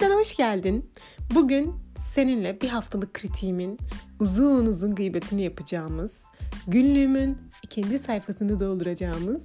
Yeniden 0.00 0.18
hoş 0.18 0.36
geldin. 0.36 0.90
Bugün 1.34 1.74
seninle 1.98 2.60
bir 2.60 2.68
haftalık 2.68 3.14
kritiğimin 3.14 3.78
uzun 4.20 4.66
uzun 4.66 4.94
gıybetini 4.94 5.42
yapacağımız, 5.42 6.24
günlüğümün 6.66 7.38
ikinci 7.62 7.98
sayfasını 7.98 8.60
dolduracağımız 8.60 9.42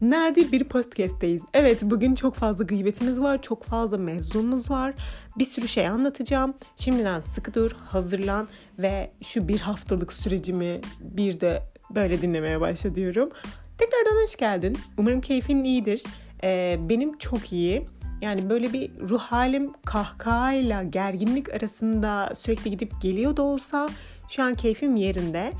nadir 0.00 0.52
bir 0.52 0.64
podcast'teyiz. 0.64 1.42
Evet 1.54 1.78
bugün 1.82 2.14
çok 2.14 2.34
fazla 2.34 2.64
gıybetimiz 2.64 3.20
var, 3.20 3.42
çok 3.42 3.64
fazla 3.64 3.98
mevzumuz 3.98 4.70
var. 4.70 4.94
Bir 5.38 5.44
sürü 5.44 5.68
şey 5.68 5.88
anlatacağım. 5.88 6.54
Şimdiden 6.76 7.20
sıkı 7.20 7.54
dur, 7.54 7.70
hazırlan 7.84 8.48
ve 8.78 9.10
şu 9.22 9.48
bir 9.48 9.58
haftalık 9.58 10.12
sürecimi 10.12 10.80
bir 11.00 11.40
de 11.40 11.62
böyle 11.94 12.22
dinlemeye 12.22 12.60
başla 12.60 12.94
diyorum. 12.94 13.30
Tekrardan 13.78 14.22
hoş 14.22 14.36
geldin. 14.36 14.78
Umarım 14.98 15.20
keyfin 15.20 15.64
iyidir. 15.64 16.02
Ee, 16.44 16.78
benim 16.88 17.18
çok 17.18 17.52
iyi. 17.52 17.86
Yani 18.24 18.50
böyle 18.50 18.72
bir 18.72 18.90
ruh 19.00 19.20
halim 19.20 19.72
kahkahayla 19.84 20.82
gerginlik 20.82 21.54
arasında 21.54 22.32
sürekli 22.34 22.70
gidip 22.70 23.00
geliyor 23.00 23.36
da 23.36 23.42
olsa 23.42 23.88
şu 24.28 24.42
an 24.42 24.54
keyfim 24.54 24.96
yerinde. 24.96 25.52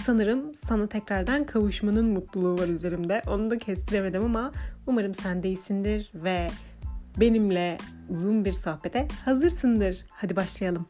Sanırım 0.00 0.54
sana 0.54 0.86
tekrardan 0.86 1.44
kavuşmanın 1.44 2.06
mutluluğu 2.06 2.58
var 2.58 2.68
üzerimde. 2.68 3.22
Onu 3.26 3.50
da 3.50 3.58
kestiremedim 3.58 4.24
ama 4.24 4.52
umarım 4.86 5.14
sen 5.14 5.42
de 5.42 6.02
ve 6.14 6.46
benimle 7.20 7.76
uzun 8.08 8.44
bir 8.44 8.52
sohbete 8.52 9.08
hazırsındır. 9.24 10.06
Hadi 10.10 10.36
başlayalım. 10.36 10.86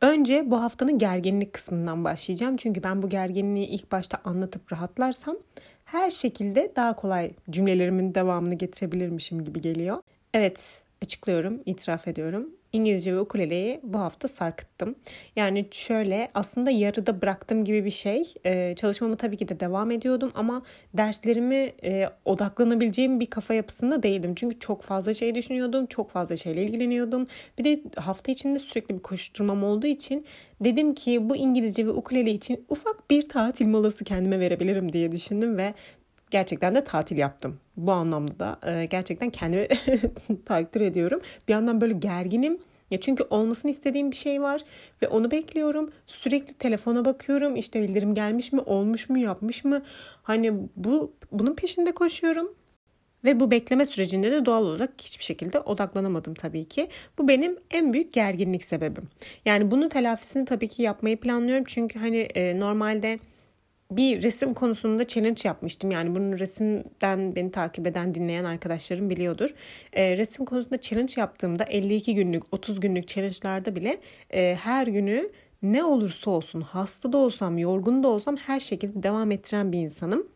Önce 0.00 0.50
bu 0.50 0.62
haftanın 0.62 0.98
gerginlik 0.98 1.52
kısmından 1.52 2.04
başlayacağım. 2.04 2.56
Çünkü 2.56 2.82
ben 2.82 3.02
bu 3.02 3.08
gerginliği 3.08 3.66
ilk 3.66 3.92
başta 3.92 4.18
anlatıp 4.24 4.72
rahatlarsam 4.72 5.36
her 5.84 6.10
şekilde 6.10 6.72
daha 6.76 6.96
kolay 6.96 7.30
cümlelerimin 7.50 8.14
devamını 8.14 8.54
getirebilirmişim 8.54 9.44
gibi 9.44 9.60
geliyor. 9.60 9.98
Evet, 10.34 10.82
açıklıyorum, 11.02 11.60
itiraf 11.66 12.08
ediyorum. 12.08 12.50
İngilizce 12.74 13.14
ve 13.14 13.20
ukuleleyi 13.20 13.80
bu 13.82 13.98
hafta 13.98 14.28
sarkıttım. 14.28 14.94
Yani 15.36 15.66
şöyle 15.70 16.28
aslında 16.34 16.70
yarıda 16.70 17.22
bıraktım 17.22 17.64
gibi 17.64 17.84
bir 17.84 17.90
şey. 17.90 18.34
Ee, 18.46 18.74
çalışmamı 18.76 19.16
tabii 19.16 19.36
ki 19.36 19.48
de 19.48 19.60
devam 19.60 19.90
ediyordum 19.90 20.32
ama 20.34 20.62
derslerimi 20.94 21.72
e, 21.84 22.08
odaklanabileceğim 22.24 23.20
bir 23.20 23.26
kafa 23.26 23.54
yapısında 23.54 24.02
değildim. 24.02 24.34
Çünkü 24.34 24.58
çok 24.58 24.82
fazla 24.82 25.14
şey 25.14 25.34
düşünüyordum, 25.34 25.86
çok 25.86 26.10
fazla 26.10 26.36
şeyle 26.36 26.62
ilgileniyordum. 26.62 27.26
Bir 27.58 27.64
de 27.64 27.82
hafta 27.96 28.32
içinde 28.32 28.58
sürekli 28.58 28.94
bir 28.94 29.02
koşturmam 29.02 29.64
olduğu 29.64 29.86
için 29.86 30.26
dedim 30.60 30.94
ki 30.94 31.28
bu 31.28 31.36
İngilizce 31.36 31.86
ve 31.86 31.90
ukulele 31.90 32.30
için 32.30 32.64
ufak 32.68 33.10
bir 33.10 33.28
tatil 33.28 33.66
molası 33.66 34.04
kendime 34.04 34.40
verebilirim 34.40 34.92
diye 34.92 35.12
düşündüm 35.12 35.56
ve 35.56 35.74
gerçekten 36.34 36.74
de 36.74 36.84
tatil 36.84 37.18
yaptım. 37.18 37.60
Bu 37.76 37.92
anlamda 37.92 38.38
da 38.38 38.58
e, 38.70 38.84
gerçekten 38.84 39.30
kendimi 39.30 39.68
takdir 40.44 40.80
ediyorum. 40.80 41.20
Bir 41.48 41.52
yandan 41.52 41.80
böyle 41.80 41.92
gerginim. 41.92 42.58
Ya 42.90 43.00
çünkü 43.00 43.24
olmasını 43.30 43.70
istediğim 43.70 44.10
bir 44.10 44.16
şey 44.16 44.42
var 44.42 44.60
ve 45.02 45.08
onu 45.08 45.30
bekliyorum. 45.30 45.92
Sürekli 46.06 46.54
telefona 46.54 47.04
bakıyorum. 47.04 47.56
İşte 47.56 47.82
bildirim 47.82 48.14
gelmiş 48.14 48.52
mi, 48.52 48.60
olmuş 48.60 49.08
mu, 49.08 49.18
yapmış 49.18 49.64
mı? 49.64 49.82
Hani 50.22 50.52
bu 50.76 51.12
bunun 51.32 51.54
peşinde 51.54 51.92
koşuyorum. 51.92 52.54
Ve 53.24 53.40
bu 53.40 53.50
bekleme 53.50 53.86
sürecinde 53.86 54.32
de 54.32 54.46
doğal 54.46 54.64
olarak 54.64 54.90
hiçbir 55.02 55.24
şekilde 55.24 55.60
odaklanamadım 55.60 56.34
tabii 56.34 56.64
ki. 56.64 56.88
Bu 57.18 57.28
benim 57.28 57.56
en 57.70 57.92
büyük 57.92 58.12
gerginlik 58.12 58.64
sebebim. 58.64 59.08
Yani 59.44 59.70
bunun 59.70 59.88
telafisini 59.88 60.44
tabii 60.44 60.68
ki 60.68 60.82
yapmayı 60.82 61.16
planlıyorum. 61.20 61.64
Çünkü 61.68 61.98
hani 61.98 62.18
e, 62.18 62.60
normalde 62.60 63.18
bir 63.96 64.22
resim 64.22 64.54
konusunda 64.54 65.06
challenge 65.06 65.40
yapmıştım. 65.44 65.90
Yani 65.90 66.14
bunun 66.14 66.38
resimden 66.38 67.36
beni 67.36 67.50
takip 67.50 67.86
eden, 67.86 68.14
dinleyen 68.14 68.44
arkadaşlarım 68.44 69.10
biliyordur. 69.10 69.54
E, 69.92 70.16
resim 70.16 70.44
konusunda 70.44 70.80
challenge 70.80 71.12
yaptığımda 71.16 71.64
52 71.64 72.14
günlük, 72.14 72.54
30 72.54 72.80
günlük 72.80 73.08
challenge'larda 73.08 73.76
bile 73.76 74.00
e, 74.34 74.54
her 74.62 74.86
günü 74.86 75.30
ne 75.62 75.84
olursa 75.84 76.30
olsun, 76.30 76.60
hasta 76.60 77.12
da 77.12 77.16
olsam, 77.16 77.58
yorgun 77.58 78.02
da 78.02 78.08
olsam 78.08 78.36
her 78.36 78.60
şekilde 78.60 79.02
devam 79.02 79.30
ettiren 79.30 79.72
bir 79.72 79.78
insanım. 79.78 80.33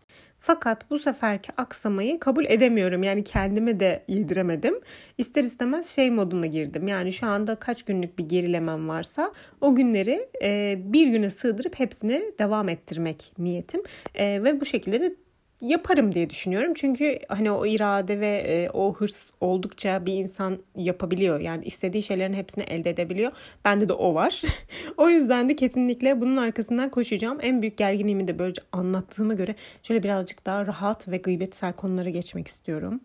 Fakat 0.49 0.91
bu 0.91 0.99
seferki 0.99 1.53
aksamayı 1.57 2.21
kabul 2.21 2.45
edemiyorum. 2.45 3.03
Yani 3.03 3.25
kendime 3.25 3.81
de 3.81 4.05
yediremedim. 4.09 4.81
İster 5.19 5.45
istemez 5.45 5.87
şey 5.87 6.11
moduna 6.11 6.47
girdim. 6.47 6.89
Yani 6.89 7.13
şu 7.13 7.27
anda 7.27 7.55
kaç 7.57 7.83
günlük 7.83 8.19
bir 8.19 8.29
gerilemem 8.29 8.89
varsa 8.89 9.33
o 9.61 9.75
günleri 9.75 10.29
e, 10.43 10.79
bir 10.85 11.07
güne 11.07 11.31
sığdırıp 11.31 11.79
hepsini 11.79 12.23
devam 12.39 12.69
ettirmek 12.69 13.33
niyetim. 13.39 13.83
E, 14.15 14.45
ve 14.45 14.61
bu 14.61 14.67
şekilde 14.67 15.01
de 15.01 15.15
yaparım 15.61 16.15
diye 16.15 16.31
düşünüyorum. 16.31 16.75
Çünkü 16.75 17.19
hani 17.29 17.51
o 17.51 17.67
irade 17.67 18.21
ve 18.21 18.45
e, 18.47 18.71
o 18.71 18.95
hırs 18.95 19.31
oldukça 19.41 20.07
bir 20.07 20.13
insan 20.13 20.59
yapabiliyor. 20.77 21.41
Yani 21.41 21.65
istediği 21.65 22.03
şeylerin 22.03 22.33
hepsini 22.33 22.65
elde 22.65 22.91
edebiliyor. 22.91 23.33
Bende 23.65 23.89
de 23.89 23.93
o 23.93 24.15
var. 24.15 24.43
o 24.97 25.09
yüzden 25.09 25.49
de 25.49 25.57
kesinlikle 25.57 26.21
bunun 26.21 26.37
arkasından 26.37 26.91
koşacağım. 26.91 27.39
En 27.43 27.63
büyük 27.63 27.77
gerginliğimi 27.77 28.29
de 28.29 28.39
böylece 28.39 28.63
anlattığıma 28.73 29.35
göre 29.35 29.55
şöyle 29.83 30.03
birazcık 30.03 30.47
daha 30.47 30.67
rahat 30.67 31.09
ve 31.09 31.17
gıybetsel 31.17 31.73
konulara 31.73 32.11
geçmek 32.11 32.49
istiyorum. 32.49 33.01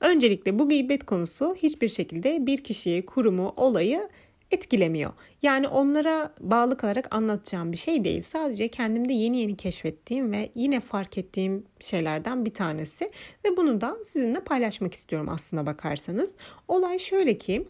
Öncelikle 0.00 0.58
bu 0.58 0.68
gıybet 0.68 1.06
konusu 1.06 1.54
hiçbir 1.54 1.88
şekilde 1.88 2.46
bir 2.46 2.64
kişiyi, 2.64 3.06
kurumu, 3.06 3.54
olayı 3.56 4.08
etkilemiyor. 4.50 5.12
Yani 5.42 5.68
onlara 5.68 6.34
bağlı 6.40 6.76
kalarak 6.76 7.14
anlatacağım 7.14 7.72
bir 7.72 7.76
şey 7.76 8.04
değil. 8.04 8.22
Sadece 8.22 8.68
kendimde 8.68 9.12
yeni 9.12 9.38
yeni 9.38 9.56
keşfettiğim 9.56 10.32
ve 10.32 10.50
yine 10.54 10.80
fark 10.80 11.18
ettiğim 11.18 11.64
şeylerden 11.80 12.44
bir 12.44 12.54
tanesi 12.54 13.10
ve 13.44 13.56
bunu 13.56 13.80
da 13.80 13.96
sizinle 14.04 14.40
paylaşmak 14.40 14.94
istiyorum 14.94 15.28
aslına 15.28 15.66
bakarsanız. 15.66 16.34
Olay 16.68 16.98
şöyle 16.98 17.38
ki 17.38 17.68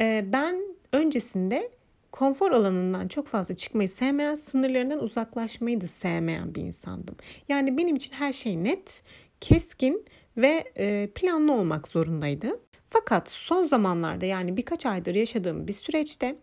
e, 0.00 0.24
ben 0.32 0.60
öncesinde 0.92 1.70
konfor 2.12 2.50
alanından 2.50 3.08
çok 3.08 3.28
fazla 3.28 3.56
çıkmayı 3.56 3.88
sevmeyen, 3.88 4.36
sınırlarından 4.36 5.02
uzaklaşmayı 5.02 5.80
da 5.80 5.86
sevmeyen 5.86 6.54
bir 6.54 6.62
insandım. 6.62 7.16
Yani 7.48 7.76
benim 7.76 7.96
için 7.96 8.12
her 8.12 8.32
şey 8.32 8.64
net, 8.64 9.02
keskin 9.40 10.04
ve 10.36 10.64
e, 10.76 11.08
planlı 11.14 11.52
olmak 11.52 11.88
zorundaydı. 11.88 12.60
Fakat 12.98 13.28
son 13.30 13.64
zamanlarda 13.64 14.26
yani 14.26 14.56
birkaç 14.56 14.86
aydır 14.86 15.14
yaşadığım 15.14 15.68
bir 15.68 15.72
süreçte 15.72 16.36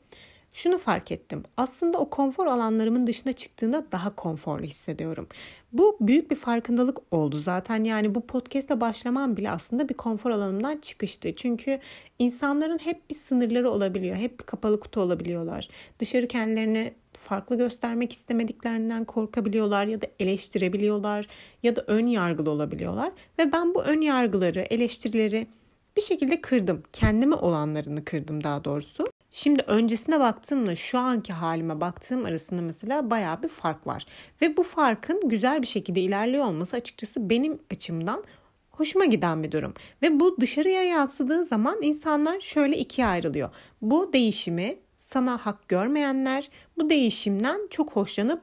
şunu 0.53 0.77
fark 0.77 1.11
ettim. 1.11 1.43
Aslında 1.57 1.97
o 1.97 2.09
konfor 2.09 2.47
alanlarımın 2.47 3.07
dışına 3.07 3.33
çıktığında 3.33 3.85
daha 3.91 4.15
konforlu 4.15 4.63
hissediyorum. 4.63 5.27
Bu 5.71 5.97
büyük 6.01 6.31
bir 6.31 6.35
farkındalık 6.35 6.97
oldu 7.11 7.39
zaten. 7.39 7.83
Yani 7.83 8.15
bu 8.15 8.27
podcast'e 8.27 8.81
başlamam 8.81 9.37
bile 9.37 9.51
aslında 9.51 9.89
bir 9.89 9.93
konfor 9.93 10.31
alanımdan 10.31 10.77
çıkıştı. 10.77 11.35
Çünkü 11.35 11.79
insanların 12.19 12.77
hep 12.77 13.09
bir 13.09 13.15
sınırları 13.15 13.71
olabiliyor. 13.71 14.15
Hep 14.15 14.39
bir 14.39 14.45
kapalı 14.45 14.79
kutu 14.79 15.01
olabiliyorlar. 15.01 15.69
Dışarı 15.99 16.27
kendilerini 16.27 16.93
farklı 17.13 17.57
göstermek 17.57 18.13
istemediklerinden 18.13 19.05
korkabiliyorlar 19.05 19.85
ya 19.85 20.01
da 20.01 20.07
eleştirebiliyorlar 20.19 21.27
ya 21.63 21.75
da 21.75 21.83
ön 21.87 22.07
yargılı 22.07 22.49
olabiliyorlar. 22.49 23.11
Ve 23.39 23.51
ben 23.51 23.75
bu 23.75 23.83
ön 23.83 24.01
yargıları, 24.01 24.59
eleştirileri 24.59 25.47
bir 25.97 26.01
şekilde 26.01 26.41
kırdım. 26.41 26.83
Kendime 26.93 27.35
olanlarını 27.35 28.05
kırdım 28.05 28.43
daha 28.43 28.63
doğrusu. 28.63 29.07
Şimdi 29.31 29.61
öncesine 29.67 30.19
baktığımla 30.19 30.75
şu 30.75 30.99
anki 30.99 31.33
halime 31.33 31.81
baktığım 31.81 32.25
arasında 32.25 32.61
mesela 32.61 33.09
baya 33.09 33.43
bir 33.43 33.47
fark 33.47 33.87
var. 33.87 34.05
Ve 34.41 34.57
bu 34.57 34.63
farkın 34.63 35.29
güzel 35.29 35.61
bir 35.61 35.67
şekilde 35.67 36.01
ilerliyor 36.01 36.45
olması 36.45 36.75
açıkçası 36.75 37.29
benim 37.29 37.59
açımdan 37.71 38.23
hoşuma 38.71 39.05
giden 39.05 39.43
bir 39.43 39.51
durum. 39.51 39.73
Ve 40.01 40.19
bu 40.19 40.37
dışarıya 40.41 40.83
yansıdığı 40.83 41.45
zaman 41.45 41.81
insanlar 41.81 42.39
şöyle 42.39 42.77
ikiye 42.77 43.07
ayrılıyor. 43.07 43.49
Bu 43.81 44.13
değişimi 44.13 44.79
sana 44.93 45.37
hak 45.37 45.67
görmeyenler, 45.67 46.49
bu 46.77 46.89
değişimden 46.89 47.67
çok 47.69 47.91
hoşlanıp 47.91 48.41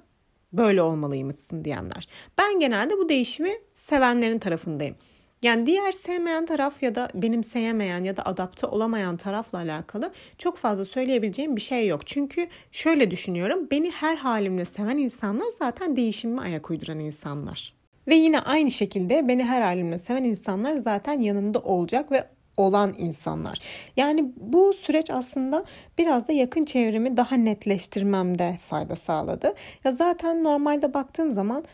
böyle 0.53 0.83
olmalıymışsın 0.83 1.65
diyenler. 1.65 2.09
Ben 2.39 2.61
genelde 2.61 2.99
bu 2.99 3.09
değişimi 3.09 3.53
sevenlerin 3.73 4.39
tarafındayım. 4.39 4.97
Yani 5.43 5.67
diğer 5.67 5.93
sevmeyen 5.93 6.47
taraf 6.47 6.83
ya 6.83 6.95
da 6.95 7.09
benim 7.15 7.45
sevmeyen 7.45 8.05
ya 8.05 8.17
da 8.17 8.27
adapte 8.27 8.67
olamayan 8.67 9.17
tarafla 9.17 9.59
alakalı 9.59 10.13
çok 10.39 10.57
fazla 10.57 10.85
söyleyebileceğim 10.85 11.57
bir 11.57 11.61
şey 11.61 11.87
yok. 11.87 12.07
Çünkü 12.07 12.49
şöyle 12.73 13.11
düşünüyorum. 13.11 13.69
Beni 13.71 13.91
her 13.91 14.17
halimle 14.17 14.65
seven 14.65 14.99
insanlar 14.99 15.47
zaten 15.59 15.97
değişimime 15.97 16.43
ayak 16.43 16.71
uyduran 16.71 17.01
insanlar. 17.01 17.75
Ve 18.09 18.15
yine 18.15 18.41
aynı 18.41 18.71
şekilde 18.71 19.29
beni 19.29 19.45
her 19.45 19.63
halimle 19.63 19.99
seven 19.99 20.25
insanlar 20.25 20.77
zaten 20.77 21.21
yanımda 21.21 21.59
olacak 21.59 22.13
ve 22.13 22.25
olan 22.57 22.95
insanlar. 22.99 23.59
Yani 23.97 24.33
bu 24.37 24.75
süreç 24.75 25.11
aslında 25.11 25.65
biraz 25.99 26.29
da 26.29 26.33
yakın 26.33 26.65
çevremi 26.65 27.17
daha 27.17 27.37
netleştirmemde 27.37 28.59
fayda 28.69 28.97
sağladı. 28.97 29.55
Ya 29.85 29.93
zaten 29.93 30.45
normalde 30.45 30.95
baktığım 30.95 31.33
zaman 31.33 31.65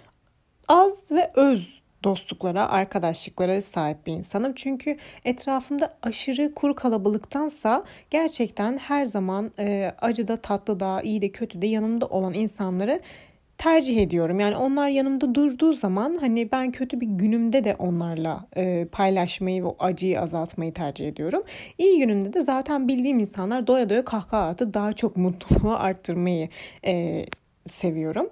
az 0.69 1.11
ve 1.11 1.31
öz 1.35 1.76
dostluklara, 2.07 2.69
arkadaşlıklara 2.69 3.63
sahip 3.63 4.07
bir 4.07 4.13
insanım. 4.13 4.53
Çünkü 4.55 4.97
etrafımda 5.25 5.97
aşırı 6.03 6.55
kuru 6.55 6.75
kalabalıktansa 6.75 7.85
gerçekten 8.11 8.79
her 8.79 9.05
zaman 9.05 9.51
e, 9.59 9.95
acıda 10.01 10.37
tatlıda, 10.37 11.03
iyi 11.03 11.23
de 11.23 11.29
kötü 11.29 11.63
de 11.63 11.67
yanımda 11.67 12.07
olan 12.07 12.35
insanları 12.35 13.01
tercih 13.59 14.03
ediyorum. 14.03 14.41
Yani 14.41 14.57
onlar 14.57 14.89
yanımda 14.89 15.35
durduğu 15.35 15.73
zaman 15.73 16.17
hani 16.21 16.53
ben 16.53 16.73
kötü 16.73 17.01
bir 17.01 17.07
günümde 17.07 17.65
de 17.65 17.75
onlarla 17.79 18.47
e, 18.57 18.87
paylaşmayı 18.93 19.65
ve 19.65 19.69
acıyı 19.79 20.21
azaltmayı 20.21 20.73
tercih 20.73 21.09
ediyorum. 21.09 21.43
İyi 21.79 21.99
günümde 21.99 22.33
de 22.33 22.41
zaten 22.41 22.89
bildiğim 22.89 23.19
insanlar 23.19 23.67
doya 23.67 23.89
doya 23.89 24.05
kahkaha 24.05 24.49
atıp 24.49 24.75
daha 24.75 24.93
çok 24.93 25.17
mutluluğu 25.17 25.75
arttırmayı 25.79 26.49
e, 26.87 27.27
seviyorum. 27.67 28.31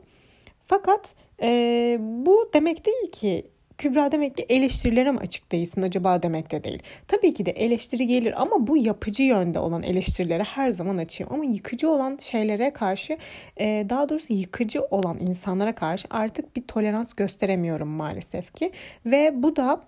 Fakat 0.66 1.14
e, 1.42 1.98
bu 2.00 2.50
demek 2.54 2.86
değil 2.86 3.12
ki 3.12 3.53
Kübra 3.78 4.12
demek 4.12 4.36
ki 4.36 4.46
eleştirilere 4.48 5.12
mi 5.12 5.18
açık 5.18 5.52
değilsin 5.52 5.82
acaba 5.82 6.22
demek 6.22 6.50
de 6.50 6.64
değil. 6.64 6.82
Tabii 7.08 7.34
ki 7.34 7.46
de 7.46 7.50
eleştiri 7.50 8.06
gelir 8.06 8.42
ama 8.42 8.66
bu 8.66 8.76
yapıcı 8.76 9.22
yönde 9.22 9.58
olan 9.58 9.82
eleştirilere 9.82 10.42
her 10.42 10.70
zaman 10.70 10.98
açayım. 10.98 11.32
Ama 11.32 11.44
yıkıcı 11.44 11.90
olan 11.90 12.18
şeylere 12.20 12.72
karşı 12.72 13.18
e, 13.60 13.86
daha 13.88 14.08
doğrusu 14.08 14.32
yıkıcı 14.32 14.82
olan 14.82 15.18
insanlara 15.20 15.74
karşı 15.74 16.06
artık 16.10 16.56
bir 16.56 16.62
tolerans 16.62 17.14
gösteremiyorum 17.14 17.88
maalesef 17.88 18.54
ki. 18.54 18.72
Ve 19.06 19.42
bu 19.42 19.56
da 19.56 19.80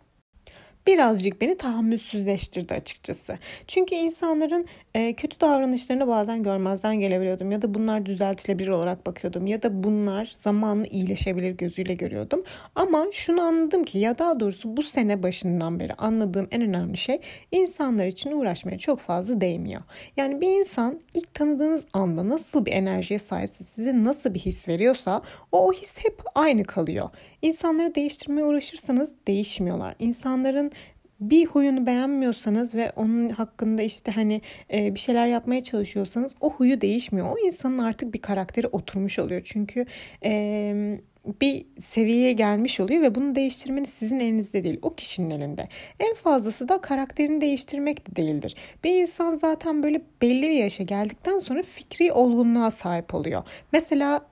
birazcık 0.86 1.40
beni 1.40 1.56
tahammülsüzleştirdi 1.56 2.74
açıkçası. 2.74 3.38
Çünkü 3.66 3.94
insanların 3.94 4.66
e, 4.94 5.12
kötü 5.12 5.40
davranışlarını 5.40 6.08
bazen 6.08 6.42
görmezden 6.42 7.00
gelebiliyordum 7.00 7.50
ya 7.50 7.62
da 7.62 7.74
bunlar 7.74 8.06
düzeltilebilir 8.06 8.68
olarak 8.68 9.06
bakıyordum 9.06 9.46
ya 9.46 9.62
da 9.62 9.84
bunlar 9.84 10.32
zamanla 10.36 10.86
iyileşebilir 10.86 11.50
gözüyle 11.50 11.94
görüyordum. 11.94 12.42
Ama 12.74 13.06
şunu 13.12 13.40
anladım 13.40 13.84
ki 13.84 13.98
ya 13.98 14.18
daha 14.18 14.40
doğrusu 14.40 14.76
bu 14.76 14.82
sene 14.82 15.22
başından 15.22 15.80
beri 15.80 15.94
anladığım 15.94 16.48
en 16.50 16.62
önemli 16.62 16.96
şey 16.96 17.20
insanlar 17.52 18.06
için 18.06 18.32
uğraşmaya 18.32 18.78
çok 18.78 19.00
fazla 19.00 19.40
değmiyor. 19.40 19.82
Yani 20.16 20.40
bir 20.40 20.48
insan 20.48 21.00
ilk 21.14 21.34
tanıdığınız 21.34 21.86
anda 21.92 22.28
nasıl 22.28 22.66
bir 22.66 22.72
enerjiye 22.72 23.18
sahipse 23.18 23.64
size 23.64 24.04
nasıl 24.04 24.34
bir 24.34 24.40
his 24.40 24.68
veriyorsa 24.68 25.22
o, 25.52 25.66
o 25.68 25.72
his 25.72 25.98
hep 26.04 26.22
aynı 26.34 26.64
kalıyor. 26.64 27.08
İnsanları 27.46 27.94
değiştirmeye 27.94 28.46
uğraşırsanız 28.46 29.14
değişmiyorlar. 29.26 29.94
İnsanların 29.98 30.72
bir 31.20 31.46
huyunu 31.46 31.86
beğenmiyorsanız 31.86 32.74
ve 32.74 32.92
onun 32.96 33.28
hakkında 33.28 33.82
işte 33.82 34.12
hani 34.12 34.40
e, 34.72 34.94
bir 34.94 35.00
şeyler 35.00 35.26
yapmaya 35.26 35.62
çalışıyorsanız 35.62 36.32
o 36.40 36.50
huyu 36.50 36.80
değişmiyor. 36.80 37.32
O 37.32 37.46
insanın 37.46 37.78
artık 37.78 38.14
bir 38.14 38.20
karakteri 38.20 38.66
oturmuş 38.66 39.18
oluyor. 39.18 39.40
Çünkü 39.44 39.86
e, 40.24 41.00
bir 41.40 41.66
seviyeye 41.80 42.32
gelmiş 42.32 42.80
oluyor 42.80 43.02
ve 43.02 43.14
bunu 43.14 43.34
değiştirmeniz 43.34 43.90
sizin 43.90 44.18
elinizde 44.18 44.64
değil, 44.64 44.78
o 44.82 44.90
kişinin 44.90 45.30
elinde. 45.30 45.68
En 46.00 46.14
fazlası 46.14 46.68
da 46.68 46.80
karakterini 46.80 47.40
değiştirmek 47.40 48.10
de 48.10 48.16
değildir. 48.16 48.54
Bir 48.84 49.00
insan 49.00 49.34
zaten 49.34 49.82
böyle 49.82 50.02
belli 50.22 50.42
bir 50.42 50.56
yaşa 50.56 50.82
geldikten 50.82 51.38
sonra 51.38 51.62
fikri 51.62 52.12
olgunluğa 52.12 52.70
sahip 52.70 53.14
oluyor. 53.14 53.42
Mesela 53.72 54.26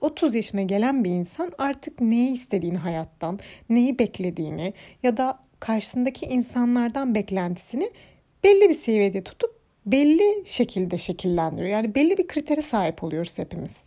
30 0.00 0.34
e, 0.34 0.38
yaşına 0.38 0.62
gelen 0.62 1.04
bir 1.04 1.10
insan 1.10 1.52
artık 1.58 2.00
neyi 2.00 2.34
istediğini 2.34 2.78
hayattan, 2.78 3.38
neyi 3.68 3.98
beklediğini 3.98 4.74
ya 5.02 5.16
da 5.16 5.38
karşısındaki 5.60 6.26
insanlardan 6.26 7.14
beklentisini 7.14 7.90
belli 8.44 8.68
bir 8.68 8.74
seviyede 8.74 9.24
tutup 9.24 9.56
belli 9.86 10.44
şekilde 10.46 10.98
şekillendiriyor. 10.98 11.68
Yani 11.68 11.94
belli 11.94 12.18
bir 12.18 12.26
kritere 12.26 12.62
sahip 12.62 13.04
oluyoruz 13.04 13.38
hepimiz. 13.38 13.86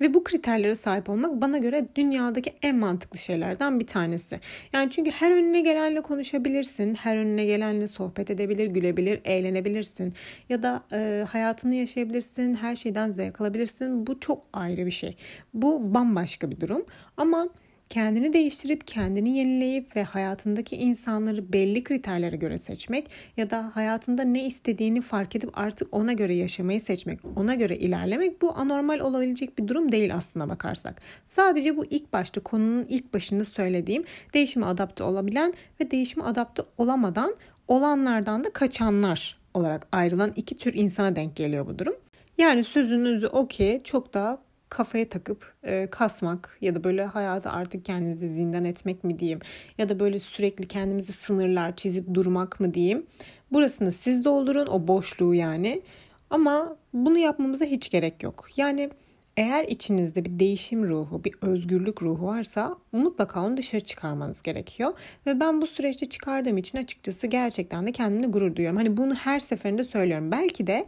Ve 0.00 0.14
bu 0.14 0.24
kriterlere 0.24 0.74
sahip 0.74 1.10
olmak 1.10 1.40
bana 1.40 1.58
göre 1.58 1.86
dünyadaki 1.94 2.54
en 2.62 2.76
mantıklı 2.76 3.18
şeylerden 3.18 3.80
bir 3.80 3.86
tanesi. 3.86 4.40
Yani 4.72 4.90
çünkü 4.90 5.10
her 5.10 5.30
önüne 5.30 5.60
gelenle 5.60 6.00
konuşabilirsin, 6.00 6.94
her 6.94 7.16
önüne 7.16 7.44
gelenle 7.44 7.86
sohbet 7.86 8.30
edebilir, 8.30 8.66
gülebilir, 8.66 9.20
eğlenebilirsin 9.24 10.14
ya 10.48 10.62
da 10.62 10.82
e, 10.92 11.24
hayatını 11.28 11.74
yaşayabilirsin, 11.74 12.54
her 12.54 12.76
şeyden 12.76 13.10
zevk 13.10 13.40
alabilirsin. 13.40 14.06
Bu 14.06 14.20
çok 14.20 14.42
ayrı 14.52 14.86
bir 14.86 14.90
şey. 14.90 15.16
Bu 15.54 15.94
bambaşka 15.94 16.50
bir 16.50 16.60
durum. 16.60 16.84
Ama 17.16 17.48
kendini 17.88 18.32
değiştirip 18.32 18.86
kendini 18.86 19.38
yenileyip 19.38 19.96
ve 19.96 20.02
hayatındaki 20.02 20.76
insanları 20.76 21.52
belli 21.52 21.84
kriterlere 21.84 22.36
göre 22.36 22.58
seçmek 22.58 23.10
ya 23.36 23.50
da 23.50 23.76
hayatında 23.76 24.22
ne 24.22 24.46
istediğini 24.46 25.00
fark 25.00 25.36
edip 25.36 25.50
artık 25.58 25.88
ona 25.94 26.12
göre 26.12 26.34
yaşamayı 26.34 26.80
seçmek, 26.80 27.20
ona 27.36 27.54
göre 27.54 27.76
ilerlemek 27.76 28.42
bu 28.42 28.56
anormal 28.56 28.98
olabilecek 29.00 29.58
bir 29.58 29.68
durum 29.68 29.92
değil 29.92 30.14
aslına 30.14 30.48
bakarsak. 30.48 31.02
Sadece 31.24 31.76
bu 31.76 31.84
ilk 31.90 32.12
başta 32.12 32.40
konunun 32.40 32.86
ilk 32.88 33.14
başında 33.14 33.44
söylediğim 33.44 34.04
değişime 34.34 34.66
adapte 34.66 35.04
olabilen 35.04 35.54
ve 35.80 35.90
değişime 35.90 36.24
adapte 36.24 36.62
olamadan 36.78 37.36
olanlardan 37.68 38.44
da 38.44 38.52
kaçanlar 38.52 39.38
olarak 39.54 39.88
ayrılan 39.92 40.32
iki 40.36 40.56
tür 40.56 40.74
insana 40.74 41.16
denk 41.16 41.36
geliyor 41.36 41.66
bu 41.66 41.78
durum. 41.78 41.94
Yani 42.38 42.64
sözünüzü 42.64 43.26
okey 43.26 43.80
çok 43.80 44.14
daha 44.14 44.38
kafaya 44.68 45.08
takıp 45.08 45.54
e, 45.64 45.88
kasmak 45.90 46.58
ya 46.60 46.74
da 46.74 46.84
böyle 46.84 47.04
hayatı 47.04 47.50
artık 47.50 47.84
kendimizi 47.84 48.28
zindan 48.28 48.64
etmek 48.64 49.04
mi 49.04 49.18
diyeyim 49.18 49.40
ya 49.78 49.88
da 49.88 50.00
böyle 50.00 50.18
sürekli 50.18 50.68
kendimizi 50.68 51.12
sınırlar 51.12 51.76
çizip 51.76 52.14
durmak 52.14 52.60
mı 52.60 52.74
diyeyim. 52.74 53.06
Burasını 53.52 53.92
siz 53.92 54.24
doldurun 54.24 54.66
o 54.66 54.88
boşluğu 54.88 55.34
yani. 55.34 55.82
Ama 56.30 56.76
bunu 56.92 57.18
yapmamıza 57.18 57.64
hiç 57.64 57.90
gerek 57.90 58.22
yok. 58.22 58.46
Yani 58.56 58.90
eğer 59.36 59.64
içinizde 59.64 60.24
bir 60.24 60.38
değişim 60.38 60.88
ruhu, 60.88 61.24
bir 61.24 61.34
özgürlük 61.42 62.02
ruhu 62.02 62.26
varsa 62.26 62.76
mutlaka 62.92 63.46
onu 63.46 63.56
dışarı 63.56 63.84
çıkarmanız 63.84 64.42
gerekiyor. 64.42 64.92
Ve 65.26 65.40
ben 65.40 65.62
bu 65.62 65.66
süreçte 65.66 66.06
çıkardığım 66.06 66.58
için 66.58 66.78
açıkçası 66.78 67.26
gerçekten 67.26 67.86
de 67.86 67.92
kendimle 67.92 68.26
gurur 68.26 68.56
duyuyorum. 68.56 68.76
Hani 68.76 68.96
bunu 68.96 69.14
her 69.14 69.40
seferinde 69.40 69.84
söylüyorum. 69.84 70.30
Belki 70.30 70.66
de 70.66 70.86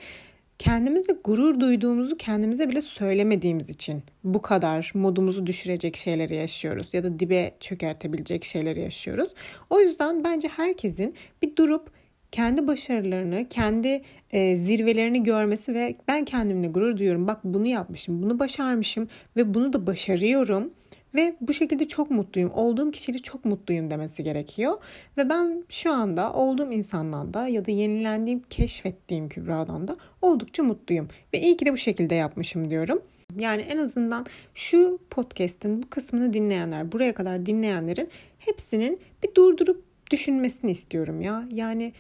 kendimizle 0.59 1.15
gurur 1.25 1.61
duyduğumuzu 1.61 2.17
kendimize 2.17 2.69
bile 2.69 2.81
söylemediğimiz 2.81 3.71
için 3.71 4.03
bu 4.25 4.43
kadar 4.43 4.93
modumuzu 4.95 5.47
düşürecek 5.47 5.97
şeyleri 5.97 6.35
yaşıyoruz 6.35 6.95
ya 6.95 7.05
da 7.05 7.19
dibe 7.19 7.55
çökertebilecek 7.61 8.45
şeyleri 8.45 8.81
yaşıyoruz. 8.81 9.31
O 9.71 9.81
yüzden 9.81 10.25
bence 10.25 10.49
herkesin 10.49 11.15
bir 11.43 11.57
durup 11.57 11.91
kendi 12.33 12.67
başarılarını, 12.67 13.47
kendi 13.51 14.03
e, 14.31 14.57
zirvelerini 14.57 15.23
görmesi 15.23 15.75
ve 15.75 15.97
ben 16.09 16.25
kendimle 16.25 16.69
gurur 16.69 16.97
duyuyorum. 16.97 17.27
Bak 17.27 17.41
bunu 17.45 17.67
yapmışım, 17.67 18.23
bunu 18.23 18.39
başarmışım 18.39 19.09
ve 19.37 19.55
bunu 19.55 19.73
da 19.73 19.87
başarıyorum 19.87 20.71
ve 21.15 21.37
bu 21.41 21.53
şekilde 21.53 21.89
çok 21.89 22.11
mutluyum. 22.11 22.51
Olduğum 22.55 22.91
kişiyle 22.91 23.19
çok 23.19 23.45
mutluyum 23.45 23.91
demesi 23.91 24.23
gerekiyor. 24.23 24.79
Ve 25.17 25.29
ben 25.29 25.65
şu 25.69 25.93
anda 25.93 26.33
olduğum 26.33 26.73
insandan 26.73 27.35
da 27.35 27.49
ya 27.49 27.67
da 27.67 27.71
yenilendiğim, 27.71 28.43
keşfettiğim 28.51 29.29
Kübra'dan 29.29 29.89
da 29.89 29.97
oldukça 30.23 30.63
mutluyum. 30.63 31.09
Ve 31.35 31.41
iyi 31.41 31.57
ki 31.57 31.67
de 31.67 31.73
bu 31.73 31.77
şekilde 31.77 32.15
yapmışım 32.15 32.71
diyorum. 32.71 33.03
Yani 33.39 33.63
en 33.63 33.79
azından 33.79 34.27
şu 34.55 34.99
podcast'in 35.11 35.83
bu 35.83 35.89
kısmını 35.89 36.33
dinleyenler, 36.33 36.93
buraya 36.93 37.15
kadar 37.15 37.47
dinleyenlerin 37.47 38.09
hepsinin 38.39 39.01
bir 39.23 39.35
durdurup 39.35 39.85
düşünmesini 40.11 40.71
istiyorum 40.71 41.21
ya. 41.21 41.49
Yani 41.53 41.93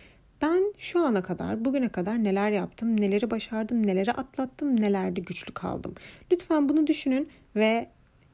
ben 0.42 0.74
şu 0.78 1.00
ana 1.00 1.22
kadar, 1.22 1.64
bugüne 1.64 1.88
kadar 1.88 2.24
neler 2.24 2.50
yaptım, 2.50 3.00
neleri 3.00 3.30
başardım, 3.30 3.86
neleri 3.86 4.12
atlattım, 4.12 4.80
nelerde 4.80 5.20
güçlü 5.20 5.54
kaldım. 5.54 5.94
Lütfen 6.32 6.68
bunu 6.68 6.86
düşünün 6.86 7.28
ve 7.56 7.88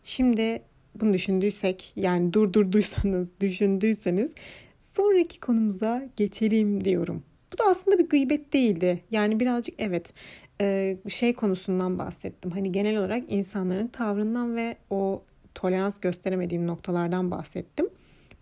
Şimdi 0.04 0.62
bunu 1.00 1.12
düşündüysek 1.12 1.92
yani 1.96 2.32
durdurduysanız, 2.32 3.28
düşündüyseniz 3.40 4.34
sonraki 4.80 5.40
konumuza 5.40 6.08
geçelim 6.16 6.84
diyorum. 6.84 7.23
Bu 7.52 7.58
da 7.58 7.64
aslında 7.70 7.99
bir 7.99 8.08
gıybet 8.08 8.52
değildi. 8.52 9.04
Yani 9.11 9.40
birazcık 9.40 9.75
evet 9.78 10.12
e, 10.61 10.96
şey 11.08 11.32
konusundan 11.32 11.99
bahsettim. 11.99 12.50
Hani 12.50 12.73
genel 12.73 12.99
olarak 12.99 13.23
insanların 13.28 13.88
tavrından 13.88 14.56
ve 14.56 14.76
o 14.90 15.23
tolerans 15.54 16.00
gösteremediğim 16.00 16.66
noktalardan 16.66 17.30
bahsettim. 17.30 17.88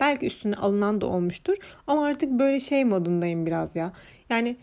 Belki 0.00 0.26
üstüne 0.26 0.56
alınan 0.56 1.00
da 1.00 1.06
olmuştur. 1.06 1.56
Ama 1.86 2.04
artık 2.04 2.30
böyle 2.30 2.60
şey 2.60 2.84
modundayım 2.84 3.46
biraz 3.46 3.76
ya. 3.76 3.92
Yani 4.30 4.56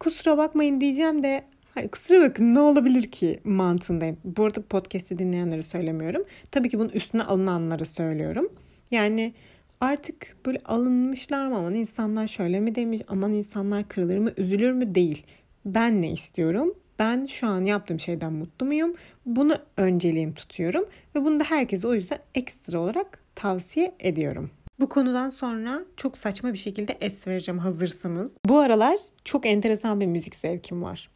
kusura 0.00 0.38
bakmayın 0.38 0.80
diyeceğim 0.80 1.22
de 1.22 1.44
Hani 1.74 1.88
kusura 1.88 2.28
bakın 2.28 2.54
ne 2.54 2.60
olabilir 2.60 3.02
ki 3.02 3.40
mantığındayım. 3.44 4.16
Bu 4.24 4.44
arada 4.44 4.62
podcast'i 4.62 5.18
dinleyenleri 5.18 5.62
söylemiyorum. 5.62 6.24
Tabii 6.50 6.68
ki 6.68 6.78
bunun 6.78 6.88
üstüne 6.88 7.22
alınanları 7.22 7.86
söylüyorum. 7.86 8.48
Yani 8.90 9.34
artık 9.80 10.36
böyle 10.46 10.58
alınmışlar 10.64 11.46
mı 11.46 11.56
aman 11.56 11.74
insanlar 11.74 12.26
şöyle 12.26 12.60
mi 12.60 12.74
demiş 12.74 13.02
aman 13.08 13.32
insanlar 13.32 13.88
kırılır 13.88 14.18
mı 14.18 14.32
üzülür 14.36 14.72
mü 14.72 14.94
değil. 14.94 15.26
Ben 15.64 16.02
ne 16.02 16.12
istiyorum? 16.12 16.74
Ben 16.98 17.26
şu 17.26 17.46
an 17.46 17.64
yaptığım 17.64 18.00
şeyden 18.00 18.32
mutlu 18.32 18.66
muyum? 18.66 18.94
Bunu 19.26 19.58
önceliğim 19.76 20.34
tutuyorum 20.34 20.84
ve 21.14 21.24
bunu 21.24 21.40
da 21.40 21.44
herkese 21.44 21.88
o 21.88 21.94
yüzden 21.94 22.18
ekstra 22.34 22.78
olarak 22.78 23.18
tavsiye 23.34 23.94
ediyorum. 24.00 24.50
Bu 24.80 24.88
konudan 24.88 25.28
sonra 25.28 25.82
çok 25.96 26.18
saçma 26.18 26.52
bir 26.52 26.58
şekilde 26.58 26.96
es 27.00 27.26
vereceğim 27.26 27.58
hazırsanız. 27.58 28.34
Bu 28.46 28.58
aralar 28.58 28.96
çok 29.24 29.46
enteresan 29.46 30.00
bir 30.00 30.06
müzik 30.06 30.34
zevkim 30.34 30.82
var. 30.82 31.10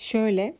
Şöyle 0.00 0.54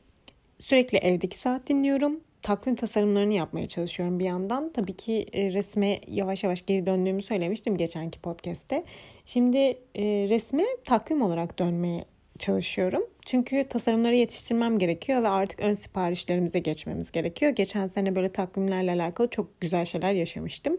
sürekli 0.59 0.99
evdeki 0.99 1.39
saat 1.39 1.69
dinliyorum. 1.69 2.21
Takvim 2.43 2.75
tasarımlarını 2.75 3.35
yapmaya 3.35 3.69
çalışıyorum 3.69 4.19
bir 4.19 4.25
yandan. 4.25 4.73
Tabii 4.73 4.97
ki 4.97 5.27
e, 5.33 5.53
resme 5.53 6.01
yavaş 6.07 6.45
yavaş 6.45 6.67
geri 6.67 6.87
döndüğümü 6.87 7.23
söylemiştim 7.23 7.77
geçenki 7.77 8.21
podcast'te. 8.21 8.85
Şimdi 9.27 9.59
e, 9.95 10.05
resme 10.29 10.65
takvim 10.85 11.23
olarak 11.23 11.59
dönmeye 11.59 12.05
çalışıyorum. 12.39 13.07
Çünkü 13.27 13.69
tasarımları 13.69 14.17
yetiştirmem 14.17 14.79
gerekiyor 14.79 15.23
ve 15.23 15.29
artık 15.29 15.61
ön 15.61 15.75
siparişlerimize 15.75 16.59
geçmemiz 16.59 17.11
gerekiyor. 17.11 17.53
Geçen 17.53 17.87
sene 17.87 18.17
böyle 18.17 18.33
takvimlerle 18.33 18.93
alakalı 18.93 19.31
çok 19.31 19.61
güzel 19.61 19.85
şeyler 19.85 20.13
yaşamıştım. 20.13 20.77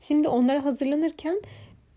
Şimdi 0.00 0.28
onlara 0.28 0.64
hazırlanırken 0.64 1.42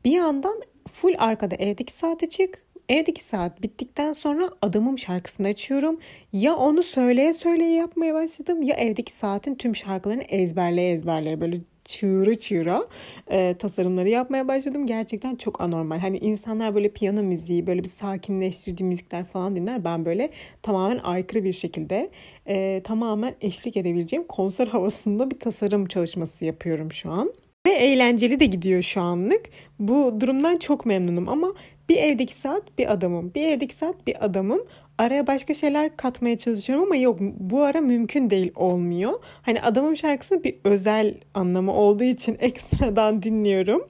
bir 0.05 0.11
yandan 0.11 0.61
full 0.91 1.15
arkada 1.17 1.55
evdeki 1.55 1.93
saat 1.93 2.23
açık. 2.23 2.70
Evdeki 2.91 3.23
saat 3.23 3.61
bittikten 3.63 4.13
sonra 4.13 4.49
adamım 4.61 4.97
şarkısını 4.97 5.47
açıyorum. 5.47 5.99
Ya 6.33 6.55
onu 6.55 6.83
söyleye 6.83 7.33
söyleye 7.33 7.73
yapmaya 7.73 8.13
başladım 8.13 8.61
ya 8.61 8.75
evdeki 8.75 9.13
saatin 9.13 9.55
tüm 9.55 9.75
şarkılarını 9.75 10.23
ezberleye 10.23 10.93
ezberleye 10.93 11.41
böyle 11.41 11.57
çığıra 11.85 12.35
çığıra 12.35 12.87
e, 13.31 13.55
tasarımları 13.59 14.09
yapmaya 14.09 14.47
başladım. 14.47 14.85
Gerçekten 14.85 15.35
çok 15.35 15.61
anormal. 15.61 15.99
Hani 15.99 16.17
insanlar 16.17 16.75
böyle 16.75 16.89
piyano 16.89 17.23
müziği, 17.23 17.67
böyle 17.67 17.83
bir 17.83 17.89
sakinleştirici 17.89 18.83
müzikler 18.83 19.25
falan 19.25 19.55
dinler. 19.55 19.83
Ben 19.83 20.05
böyle 20.05 20.29
tamamen 20.61 20.97
aykırı 20.97 21.43
bir 21.43 21.53
şekilde 21.53 22.09
e, 22.47 22.81
tamamen 22.83 23.35
eşlik 23.41 23.77
edebileceğim 23.77 24.27
konser 24.27 24.67
havasında 24.67 25.31
bir 25.31 25.39
tasarım 25.39 25.85
çalışması 25.85 26.45
yapıyorum 26.45 26.91
şu 26.91 27.11
an. 27.11 27.33
Ve 27.67 27.71
eğlenceli 27.71 28.39
de 28.39 28.45
gidiyor 28.45 28.81
şu 28.81 29.01
anlık. 29.01 29.41
Bu 29.79 30.21
durumdan 30.21 30.55
çok 30.55 30.85
memnunum 30.85 31.29
ama 31.29 31.53
bir 31.91 31.97
evdeki 31.97 32.35
saat 32.35 32.77
bir 32.77 32.91
adamım. 32.93 33.31
Bir 33.35 33.47
evdeki 33.47 33.73
saat 33.73 34.07
bir 34.07 34.25
adamım. 34.25 34.61
Araya 34.97 35.27
başka 35.27 35.53
şeyler 35.53 35.97
katmaya 35.97 36.37
çalışıyorum 36.37 36.85
ama 36.85 36.95
yok 36.95 37.19
bu 37.19 37.61
ara 37.61 37.81
mümkün 37.81 38.29
değil 38.29 38.51
olmuyor. 38.55 39.13
Hani 39.41 39.61
adamım 39.61 39.97
şarkısının 39.97 40.43
bir 40.43 40.55
özel 40.63 41.17
anlamı 41.33 41.73
olduğu 41.73 42.03
için 42.03 42.37
ekstradan 42.39 43.23
dinliyorum. 43.23 43.87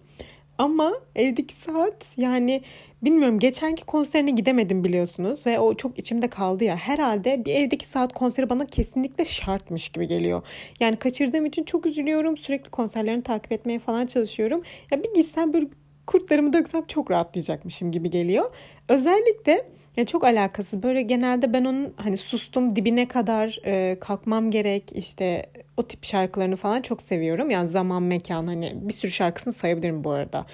Ama 0.58 0.94
evdeki 1.16 1.54
saat 1.54 2.06
yani 2.18 2.62
bilmiyorum 3.02 3.40
geçenki 3.40 3.86
konserine 3.86 4.32
gidemedim 4.32 4.84
biliyorsunuz 4.84 5.46
ve 5.46 5.60
o 5.60 5.74
çok 5.74 6.00
içimde 6.00 6.28
kaldı 6.28 6.64
ya. 6.64 6.76
Herhalde 6.76 7.46
bir 7.46 7.56
evdeki 7.56 7.88
saat 7.88 8.14
konseri 8.14 8.50
bana 8.50 8.66
kesinlikle 8.66 9.26
şartmış 9.26 9.90
gibi 9.90 10.08
geliyor. 10.08 10.42
Yani 10.80 10.96
kaçırdığım 10.96 11.46
için 11.46 11.64
çok 11.64 11.86
üzülüyorum. 11.86 12.38
Sürekli 12.38 12.70
konserlerini 12.70 13.24
takip 13.24 13.52
etmeye 13.52 13.80
falan 13.80 14.06
çalışıyorum. 14.06 14.62
Ya 14.92 15.04
bir 15.04 15.14
gitsem 15.14 15.54
böyle 15.54 15.68
kurtlarımı 16.06 16.54
döksem 16.54 16.86
çok 16.88 17.12
rahatlayacakmışım 17.12 17.92
gibi 17.92 18.10
geliyor. 18.10 18.52
Özellikle 18.90 19.66
yani 19.98 20.08
çok 20.08 20.24
alakası. 20.24 20.84
Böyle 20.84 21.02
genelde 21.02 21.54
ben 21.54 21.66
onun 21.66 21.94
hani 21.98 22.18
sustum 22.18 22.76
dibine 22.76 23.08
kadar 23.08 23.60
e, 23.66 23.98
kalkmam 24.00 24.52
gerek 24.52 24.92
işte 24.96 25.46
o 25.78 25.84
tip 25.84 26.06
şarkılarını 26.06 26.56
falan 26.56 26.82
çok 26.82 27.02
seviyorum. 27.02 27.50
Yani 27.50 27.68
zaman 27.68 28.04
mekan 28.04 28.48
hani 28.48 28.74
bir 28.76 28.94
sürü 28.94 29.12
şarkısını 29.12 29.54
sayabilirim 29.54 30.04
bu 30.04 30.12
arada. 30.12 30.46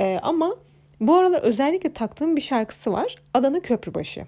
E, 0.00 0.18
ama 0.22 0.56
bu 1.00 1.14
aralar 1.14 1.42
özellikle 1.42 1.92
taktığım 1.92 2.36
bir 2.36 2.40
şarkısı 2.40 2.92
var. 2.92 3.16
Adana 3.34 3.60
Köprübaşı 3.60 4.24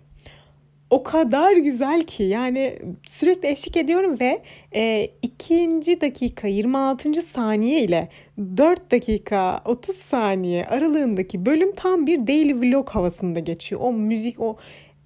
o 0.90 1.02
kadar 1.02 1.56
güzel 1.56 2.02
ki 2.02 2.22
yani 2.22 2.78
sürekli 3.08 3.48
eşlik 3.48 3.76
ediyorum 3.76 4.20
ve 4.20 4.42
e, 4.74 5.10
ikinci 5.22 6.00
dakika 6.00 6.48
26. 6.48 7.22
saniye 7.22 7.80
ile 7.82 8.08
4 8.56 8.90
dakika 8.90 9.60
30 9.64 9.96
saniye 9.96 10.66
aralığındaki 10.66 11.46
bölüm 11.46 11.74
tam 11.74 12.06
bir 12.06 12.26
daily 12.26 12.54
vlog 12.54 12.88
havasında 12.88 13.40
geçiyor. 13.40 13.80
O 13.84 13.92
müzik 13.92 14.40
o 14.40 14.56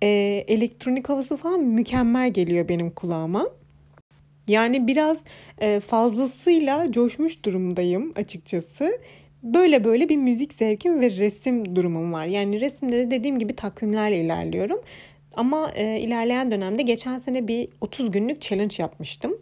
e, 0.02 0.08
elektronik 0.48 1.08
havası 1.08 1.36
falan 1.36 1.60
mükemmel 1.60 2.32
geliyor 2.32 2.68
benim 2.68 2.90
kulağıma. 2.90 3.48
Yani 4.48 4.86
biraz 4.86 5.24
e, 5.60 5.80
fazlasıyla 5.80 6.92
coşmuş 6.92 7.44
durumdayım 7.44 8.12
açıkçası. 8.16 8.98
Böyle 9.42 9.84
böyle 9.84 10.08
bir 10.08 10.16
müzik 10.16 10.54
zevkim 10.54 11.00
ve 11.00 11.10
resim 11.10 11.76
durumum 11.76 12.12
var. 12.12 12.26
Yani 12.26 12.60
resimde 12.60 12.96
de 12.96 13.10
dediğim 13.10 13.38
gibi 13.38 13.56
takvimlerle 13.56 14.20
ilerliyorum. 14.20 14.80
Ama 15.34 15.70
e, 15.74 16.00
ilerleyen 16.00 16.50
dönemde 16.50 16.82
geçen 16.82 17.18
sene 17.18 17.48
bir 17.48 17.68
30 17.80 18.10
günlük 18.10 18.42
challenge 18.42 18.74
yapmıştım. 18.78 19.38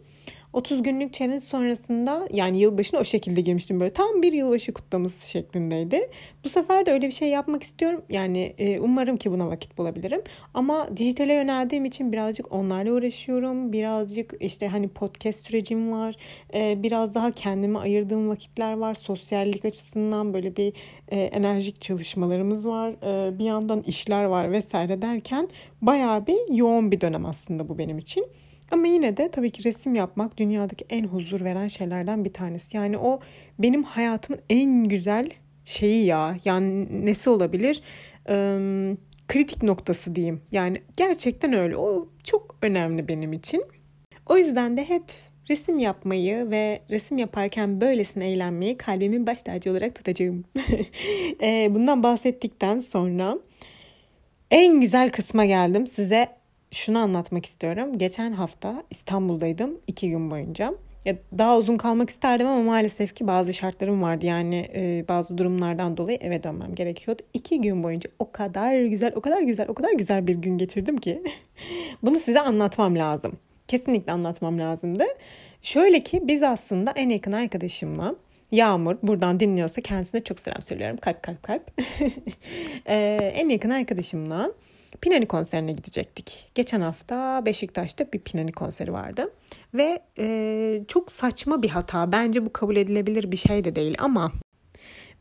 30 0.57 0.83
günlük 0.83 1.13
challenge 1.13 1.39
sonrasında 1.39 2.27
yani 2.33 2.59
yılbaşına 2.59 2.99
o 2.99 3.03
şekilde 3.03 3.41
girmiştim 3.41 3.79
böyle 3.79 3.93
tam 3.93 4.21
bir 4.21 4.33
yılbaşı 4.33 4.73
kutlaması 4.73 5.29
şeklindeydi. 5.29 6.09
Bu 6.43 6.49
sefer 6.49 6.85
de 6.85 6.91
öyle 6.91 7.07
bir 7.07 7.11
şey 7.11 7.29
yapmak 7.29 7.63
istiyorum. 7.63 8.01
Yani 8.09 8.55
e, 8.57 8.79
umarım 8.79 9.17
ki 9.17 9.31
buna 9.31 9.47
vakit 9.47 9.77
bulabilirim. 9.77 10.21
Ama 10.53 10.97
dijitale 10.97 11.33
yöneldiğim 11.33 11.85
için 11.85 12.11
birazcık 12.11 12.51
onlarla 12.51 12.91
uğraşıyorum. 12.91 13.73
Birazcık 13.73 14.33
işte 14.39 14.67
hani 14.67 14.87
podcast 14.87 15.45
sürecim 15.45 15.91
var. 15.91 16.15
E, 16.53 16.83
biraz 16.83 17.15
daha 17.15 17.31
kendime 17.31 17.79
ayırdığım 17.79 18.29
vakitler 18.29 18.73
var. 18.73 18.95
Sosyallik 18.95 19.65
açısından 19.65 20.33
böyle 20.33 20.55
bir 20.55 20.73
e, 21.09 21.19
enerjik 21.19 21.81
çalışmalarımız 21.81 22.67
var. 22.67 22.89
E, 22.89 23.39
bir 23.39 23.45
yandan 23.45 23.81
işler 23.81 24.23
var 24.23 24.51
vesaire 24.51 25.01
derken 25.01 25.49
bayağı 25.81 26.27
bir 26.27 26.53
yoğun 26.53 26.91
bir 26.91 27.01
dönem 27.01 27.25
aslında 27.25 27.69
bu 27.69 27.77
benim 27.77 27.97
için. 27.97 28.27
Ama 28.71 28.87
yine 28.87 29.17
de 29.17 29.31
tabii 29.31 29.51
ki 29.51 29.63
resim 29.63 29.95
yapmak 29.95 30.37
dünyadaki 30.37 30.85
en 30.89 31.03
huzur 31.03 31.41
veren 31.41 31.67
şeylerden 31.67 32.25
bir 32.25 32.33
tanesi. 32.33 32.77
Yani 32.77 32.97
o 32.97 33.19
benim 33.59 33.83
hayatımın 33.83 34.41
en 34.49 34.83
güzel 34.83 35.29
şeyi 35.65 36.05
ya. 36.05 36.37
Yani 36.45 36.87
nesi 37.05 37.29
olabilir? 37.29 37.81
Ee, 38.29 38.95
kritik 39.27 39.63
noktası 39.63 40.15
diyeyim. 40.15 40.41
Yani 40.51 40.81
gerçekten 40.97 41.53
öyle. 41.53 41.77
O 41.77 42.09
çok 42.23 42.55
önemli 42.61 43.07
benim 43.07 43.33
için. 43.33 43.63
O 44.25 44.37
yüzden 44.37 44.77
de 44.77 44.89
hep 44.89 45.03
resim 45.49 45.79
yapmayı 45.79 46.51
ve 46.51 46.81
resim 46.89 47.17
yaparken 47.17 47.81
böylesine 47.81 48.31
eğlenmeyi 48.31 48.77
kalbimin 48.77 49.27
baş 49.27 49.41
tacı 49.41 49.71
olarak 49.71 49.95
tutacağım. 49.95 50.43
Bundan 51.75 52.03
bahsettikten 52.03 52.79
sonra 52.79 53.37
en 54.51 54.81
güzel 54.81 55.11
kısma 55.11 55.45
geldim. 55.45 55.87
Size 55.87 56.27
şunu 56.71 56.99
anlatmak 56.99 57.45
istiyorum. 57.45 57.97
Geçen 57.97 58.31
hafta 58.31 58.83
İstanbul'daydım 58.89 59.77
iki 59.87 60.09
gün 60.09 60.31
boyunca. 60.31 60.73
Ya 61.05 61.15
daha 61.37 61.57
uzun 61.57 61.77
kalmak 61.77 62.09
isterdim 62.09 62.47
ama 62.47 62.61
maalesef 62.61 63.15
ki 63.15 63.27
bazı 63.27 63.53
şartlarım 63.53 64.01
vardı. 64.01 64.25
Yani 64.25 64.67
e, 64.75 65.05
bazı 65.07 65.37
durumlardan 65.37 65.97
dolayı 65.97 66.17
eve 66.21 66.43
dönmem 66.43 66.75
gerekiyordu. 66.75 67.21
İki 67.33 67.61
gün 67.61 67.83
boyunca 67.83 68.09
o 68.19 68.31
kadar 68.31 68.85
güzel, 68.85 69.11
o 69.15 69.21
kadar 69.21 69.41
güzel, 69.41 69.67
o 69.69 69.73
kadar 69.73 69.91
güzel 69.91 70.27
bir 70.27 70.35
gün 70.35 70.57
geçirdim 70.57 70.97
ki. 70.97 71.23
Bunu 72.03 72.19
size 72.19 72.41
anlatmam 72.41 72.95
lazım. 72.95 73.37
Kesinlikle 73.67 74.11
anlatmam 74.11 74.59
lazımdı. 74.59 75.03
Şöyle 75.61 76.03
ki 76.03 76.21
biz 76.27 76.43
aslında 76.43 76.91
en 76.91 77.09
yakın 77.09 77.31
arkadaşımla 77.31 78.15
Yağmur 78.51 78.95
buradan 79.03 79.39
dinliyorsa 79.39 79.81
kendisine 79.81 80.23
çok 80.23 80.39
selam 80.39 80.61
söylüyorum. 80.61 80.97
Kalp 80.97 81.23
kalp 81.23 81.43
kalp. 81.43 81.71
ee, 82.85 83.17
en 83.33 83.49
yakın 83.49 83.69
arkadaşımla 83.69 84.51
Pinani 85.01 85.27
konserine 85.27 85.71
gidecektik. 85.71 86.51
Geçen 86.55 86.81
hafta 86.81 87.45
Beşiktaş'ta 87.45 88.11
bir 88.13 88.19
Pinani 88.19 88.51
konseri 88.51 88.93
vardı. 88.93 89.33
Ve 89.73 89.99
e, 90.19 90.81
çok 90.87 91.11
saçma 91.11 91.63
bir 91.63 91.69
hata. 91.69 92.11
Bence 92.11 92.45
bu 92.45 92.53
kabul 92.53 92.75
edilebilir 92.75 93.31
bir 93.31 93.37
şey 93.37 93.63
de 93.63 93.75
değil 93.75 93.95
ama 93.99 94.31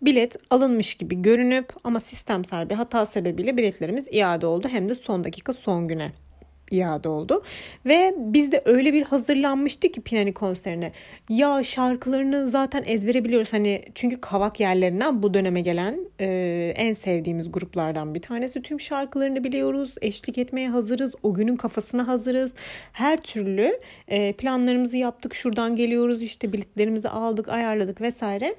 bilet 0.03 0.37
alınmış 0.51 0.95
gibi 0.95 1.23
görünüp 1.23 1.73
ama 1.85 2.01
sistemsel 2.01 2.71
bir 2.71 2.75
hata 2.75 3.07
sebebiyle 3.07 3.57
biletlerimiz 3.57 4.09
iade 4.11 4.47
oldu. 4.47 4.69
Hem 4.69 4.89
de 4.89 4.95
son 4.95 5.25
dakika 5.25 5.53
son 5.53 5.89
güne 5.89 6.13
iade 6.71 7.09
oldu. 7.09 7.43
Ve 7.87 8.15
biz 8.17 8.53
de 8.53 8.63
öyle 8.65 8.93
bir 8.93 9.03
hazırlanmıştık 9.03 9.95
ki 9.95 10.01
Pinani 10.01 10.35
konserine. 10.35 10.93
Ya 11.29 11.65
şarkılarını 11.65 12.51
zaten 12.51 12.85
ezbere 12.87 13.25
biliyoruz. 13.25 13.53
Hani 13.53 13.83
çünkü 13.95 14.21
kavak 14.21 14.61
yerlerinden 14.61 15.23
bu 15.23 15.35
döneme 15.35 15.61
gelen 15.61 15.99
e, 16.21 16.75
en 16.77 16.93
sevdiğimiz 16.93 17.53
gruplardan 17.53 18.15
bir 18.15 18.23
tanesi. 18.23 18.63
Tüm 18.63 18.81
şarkılarını 18.81 19.45
biliyoruz. 19.45 19.95
Eşlik 20.03 20.39
etmeye 20.39 20.69
hazırız. 20.69 21.15
O 21.23 21.35
günün 21.35 21.57
kafasına 21.57 22.09
hazırız. 22.09 22.55
Her 22.93 23.17
türlü 23.17 23.81
e, 24.09 24.33
planlarımızı 24.33 24.97
yaptık. 24.97 25.35
Şuradan 25.35 25.77
geliyoruz 25.77 26.23
işte 26.23 26.53
biletlerimizi 26.53 27.09
aldık, 27.09 27.49
ayarladık 27.49 28.01
vesaire. 28.01 28.55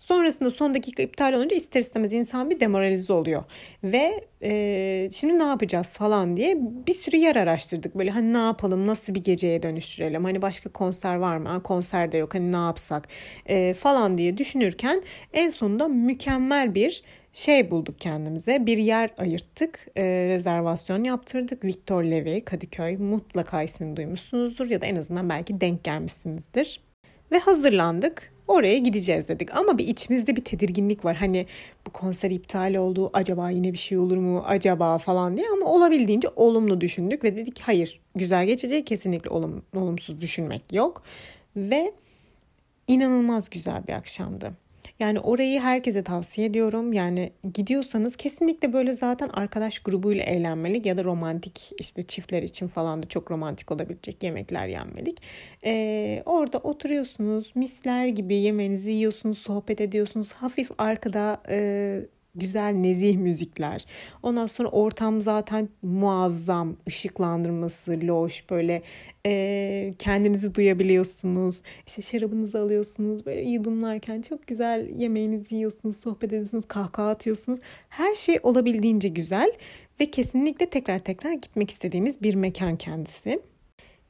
Sonrasında 0.00 0.50
son 0.50 0.74
dakika 0.74 1.02
iptal 1.02 1.32
olunca 1.32 1.56
ister 1.56 1.80
istemez 1.80 2.12
insan 2.12 2.50
bir 2.50 2.60
demoralize 2.60 3.12
oluyor. 3.12 3.44
Ve 3.84 4.28
e, 4.42 5.08
şimdi 5.12 5.38
ne 5.38 5.42
yapacağız 5.42 5.98
falan 5.98 6.36
diye 6.36 6.56
bir 6.86 6.92
sürü 6.92 7.16
yer 7.16 7.36
araştırdık. 7.36 7.94
Böyle 7.94 8.10
hani 8.10 8.32
ne 8.32 8.38
yapalım, 8.38 8.86
nasıl 8.86 9.14
bir 9.14 9.22
geceye 9.22 9.62
dönüştürelim, 9.62 10.24
hani 10.24 10.42
başka 10.42 10.70
konser 10.70 11.16
var 11.16 11.36
mı, 11.36 11.48
ha, 11.48 11.62
konser 11.62 12.12
de 12.12 12.16
yok, 12.16 12.34
hani 12.34 12.52
ne 12.52 12.56
yapsak 12.56 13.08
e, 13.46 13.74
falan 13.74 14.18
diye 14.18 14.38
düşünürken 14.38 15.02
en 15.32 15.50
sonunda 15.50 15.88
mükemmel 15.88 16.74
bir 16.74 17.02
şey 17.32 17.70
bulduk 17.70 18.00
kendimize. 18.00 18.66
Bir 18.66 18.78
yer 18.78 19.10
ayırttık, 19.18 19.86
e, 19.96 20.02
rezervasyon 20.04 21.04
yaptırdık. 21.04 21.64
Victor 21.64 22.04
Levy, 22.04 22.40
Kadıköy 22.40 22.96
mutlaka 22.96 23.62
ismini 23.62 23.96
duymuşsunuzdur 23.96 24.70
ya 24.70 24.80
da 24.80 24.86
en 24.86 24.96
azından 24.96 25.28
belki 25.28 25.60
denk 25.60 25.84
gelmişsinizdir. 25.84 26.80
Ve 27.32 27.38
hazırlandık 27.38 28.32
oraya 28.50 28.78
gideceğiz 28.78 29.28
dedik. 29.28 29.56
Ama 29.56 29.78
bir 29.78 29.88
içimizde 29.88 30.36
bir 30.36 30.44
tedirginlik 30.44 31.04
var. 31.04 31.16
Hani 31.16 31.46
bu 31.86 31.90
konser 31.90 32.30
iptal 32.30 32.74
oldu. 32.74 33.10
Acaba 33.12 33.50
yine 33.50 33.72
bir 33.72 33.78
şey 33.78 33.98
olur 33.98 34.16
mu? 34.16 34.42
Acaba 34.46 34.98
falan 34.98 35.36
diye. 35.36 35.46
Ama 35.52 35.66
olabildiğince 35.66 36.28
olumlu 36.36 36.80
düşündük 36.80 37.24
ve 37.24 37.36
dedik 37.36 37.60
hayır 37.60 38.00
güzel 38.14 38.46
geçecek. 38.46 38.86
Kesinlikle 38.86 39.30
olum, 39.30 39.62
olumsuz 39.76 40.20
düşünmek 40.20 40.72
yok. 40.72 41.02
Ve 41.56 41.92
inanılmaz 42.88 43.50
güzel 43.50 43.86
bir 43.86 43.92
akşamdı. 43.92 44.52
Yani 45.00 45.20
orayı 45.20 45.60
herkese 45.60 46.02
tavsiye 46.02 46.46
ediyorum. 46.46 46.92
Yani 46.92 47.32
gidiyorsanız 47.54 48.16
kesinlikle 48.16 48.72
böyle 48.72 48.92
zaten 48.92 49.28
arkadaş 49.28 49.78
grubuyla 49.78 50.24
eğlenmelik 50.24 50.86
ya 50.86 50.96
da 50.96 51.04
romantik 51.04 51.72
işte 51.78 52.02
çiftler 52.02 52.42
için 52.42 52.68
falan 52.68 53.02
da 53.02 53.08
çok 53.08 53.30
romantik 53.30 53.72
olabilecek 53.72 54.22
yemekler 54.22 54.66
yenmelik. 54.66 55.22
Ee, 55.64 56.22
orada 56.26 56.58
oturuyorsunuz 56.58 57.52
misler 57.54 58.06
gibi 58.06 58.34
yemeğinizi 58.34 58.90
yiyorsunuz, 58.90 59.38
sohbet 59.38 59.80
ediyorsunuz. 59.80 60.32
Hafif 60.32 60.70
arkada 60.78 61.42
e, 61.48 62.00
güzel 62.34 62.72
nezih 62.74 63.16
müzikler. 63.16 63.84
Ondan 64.22 64.46
sonra 64.46 64.68
ortam 64.68 65.20
zaten 65.20 65.68
muazzam. 65.82 66.76
ışıklandırması, 66.88 68.00
loş 68.02 68.50
böyle 68.50 68.82
e, 69.26 69.94
kendinizi 69.98 70.54
duyabiliyorsunuz. 70.54 71.62
İşte 71.86 72.02
şarabınızı 72.02 72.60
alıyorsunuz. 72.60 73.26
Böyle 73.26 73.50
yudumlarken 73.50 74.22
çok 74.22 74.46
güzel 74.46 74.88
yemeğinizi 74.98 75.54
yiyorsunuz, 75.54 75.96
sohbet 75.96 76.28
ediyorsunuz, 76.32 76.64
kahkaha 76.64 77.10
atıyorsunuz. 77.10 77.58
Her 77.88 78.14
şey 78.14 78.38
olabildiğince 78.42 79.08
güzel 79.08 79.52
ve 80.00 80.10
kesinlikle 80.10 80.70
tekrar 80.70 80.98
tekrar 80.98 81.32
gitmek 81.32 81.70
istediğimiz 81.70 82.22
bir 82.22 82.34
mekan 82.34 82.76
kendisi. 82.76 83.40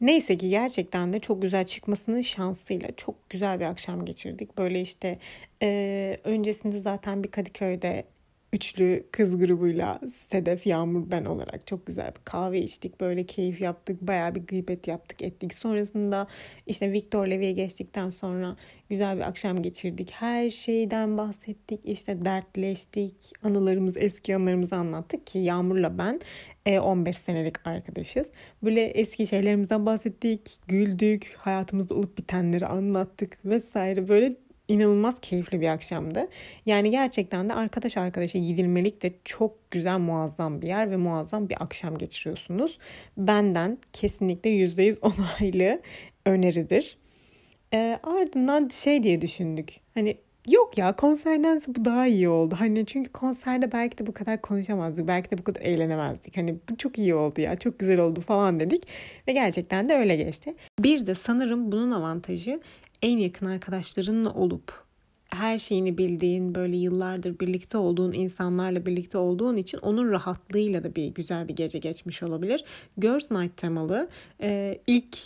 Neyse 0.00 0.36
ki 0.36 0.48
gerçekten 0.48 1.12
de 1.12 1.20
çok 1.20 1.42
güzel 1.42 1.66
çıkmasının 1.66 2.20
şansıyla 2.20 2.88
çok 2.96 3.30
güzel 3.30 3.60
bir 3.60 3.64
akşam 3.64 4.04
geçirdik. 4.04 4.58
Böyle 4.58 4.80
işte 4.80 5.18
e, 5.62 6.18
öncesinde 6.24 6.80
zaten 6.80 7.22
bir 7.22 7.30
Kadıköy'de 7.30 8.04
üçlü 8.52 9.06
kız 9.12 9.38
grubuyla 9.38 10.00
Sedef, 10.28 10.66
Yağmur, 10.66 11.10
ben 11.10 11.24
olarak 11.24 11.66
çok 11.66 11.86
güzel 11.86 12.08
bir 12.08 12.20
kahve 12.24 12.60
içtik. 12.60 13.00
Böyle 13.00 13.26
keyif 13.26 13.60
yaptık. 13.60 14.00
Bayağı 14.02 14.34
bir 14.34 14.40
gıybet 14.40 14.88
yaptık 14.88 15.22
ettik. 15.22 15.54
Sonrasında 15.54 16.26
işte 16.66 16.92
Victor 16.92 17.26
Levy'ye 17.26 17.52
geçtikten 17.52 18.10
sonra 18.10 18.56
güzel 18.88 19.16
bir 19.16 19.22
akşam 19.22 19.62
geçirdik. 19.62 20.10
Her 20.12 20.50
şeyden 20.50 21.18
bahsettik. 21.18 21.80
İşte 21.84 22.24
dertleştik. 22.24 23.14
Anılarımız, 23.42 23.96
eski 23.96 24.36
anılarımızı 24.36 24.76
anlattık 24.76 25.26
ki 25.26 25.38
Yağmur'la 25.38 25.98
ben 25.98 26.20
15 26.66 27.16
e, 27.16 27.18
senelik 27.18 27.66
arkadaşız. 27.66 28.30
Böyle 28.62 28.84
eski 28.84 29.26
şeylerimizden 29.26 29.86
bahsettik, 29.86 30.50
güldük, 30.68 31.34
hayatımızda 31.38 31.94
olup 31.94 32.18
bitenleri 32.18 32.66
anlattık 32.66 33.44
vesaire. 33.44 34.08
Böyle 34.08 34.36
inanılmaz 34.70 35.20
keyifli 35.20 35.60
bir 35.60 35.68
akşamdı. 35.68 36.28
Yani 36.66 36.90
gerçekten 36.90 37.48
de 37.48 37.54
arkadaş 37.54 37.96
arkadaşa 37.96 38.38
gidilmelik 38.38 39.02
de 39.02 39.12
çok 39.24 39.70
güzel 39.70 39.98
muazzam 39.98 40.62
bir 40.62 40.66
yer 40.66 40.90
ve 40.90 40.96
muazzam 40.96 41.48
bir 41.48 41.62
akşam 41.62 41.98
geçiriyorsunuz. 41.98 42.78
Benden 43.16 43.78
kesinlikle 43.92 44.50
%100 44.50 44.98
onaylı 45.00 45.80
öneridir. 46.26 46.98
E, 47.74 47.98
ardından 48.02 48.68
şey 48.68 49.02
diye 49.02 49.20
düşündük. 49.20 49.80
Hani 49.94 50.16
yok 50.48 50.78
ya 50.78 50.96
konserdense 50.96 51.74
bu 51.74 51.84
daha 51.84 52.06
iyi 52.06 52.28
oldu. 52.28 52.54
Hani 52.58 52.86
çünkü 52.86 53.12
konserde 53.12 53.72
belki 53.72 53.98
de 53.98 54.06
bu 54.06 54.12
kadar 54.12 54.40
konuşamazdık. 54.40 55.08
Belki 55.08 55.30
de 55.30 55.38
bu 55.38 55.44
kadar 55.44 55.60
eğlenemezdik. 55.60 56.36
Hani 56.36 56.56
bu 56.70 56.76
çok 56.76 56.98
iyi 56.98 57.14
oldu 57.14 57.40
ya 57.40 57.56
çok 57.56 57.78
güzel 57.78 57.98
oldu 57.98 58.20
falan 58.20 58.60
dedik. 58.60 58.82
Ve 59.28 59.32
gerçekten 59.32 59.88
de 59.88 59.94
öyle 59.94 60.16
geçti. 60.16 60.54
Bir 60.78 61.06
de 61.06 61.14
sanırım 61.14 61.72
bunun 61.72 61.90
avantajı 61.90 62.60
en 63.02 63.18
yakın 63.18 63.46
arkadaşlarınla 63.46 64.34
olup 64.34 64.90
her 65.30 65.58
şeyini 65.58 65.98
bildiğin, 65.98 66.54
böyle 66.54 66.76
yıllardır 66.76 67.38
birlikte 67.38 67.78
olduğun 67.78 68.12
insanlarla 68.12 68.86
birlikte 68.86 69.18
olduğun 69.18 69.56
için 69.56 69.78
onun 69.78 70.10
rahatlığıyla 70.10 70.84
da 70.84 70.94
bir 70.96 71.06
güzel 71.06 71.48
bir 71.48 71.56
gece 71.56 71.78
geçmiş 71.78 72.22
olabilir. 72.22 72.64
Girls 72.98 73.30
Night 73.30 73.56
temalı 73.56 74.08
e, 74.40 74.78
ilk 74.86 75.18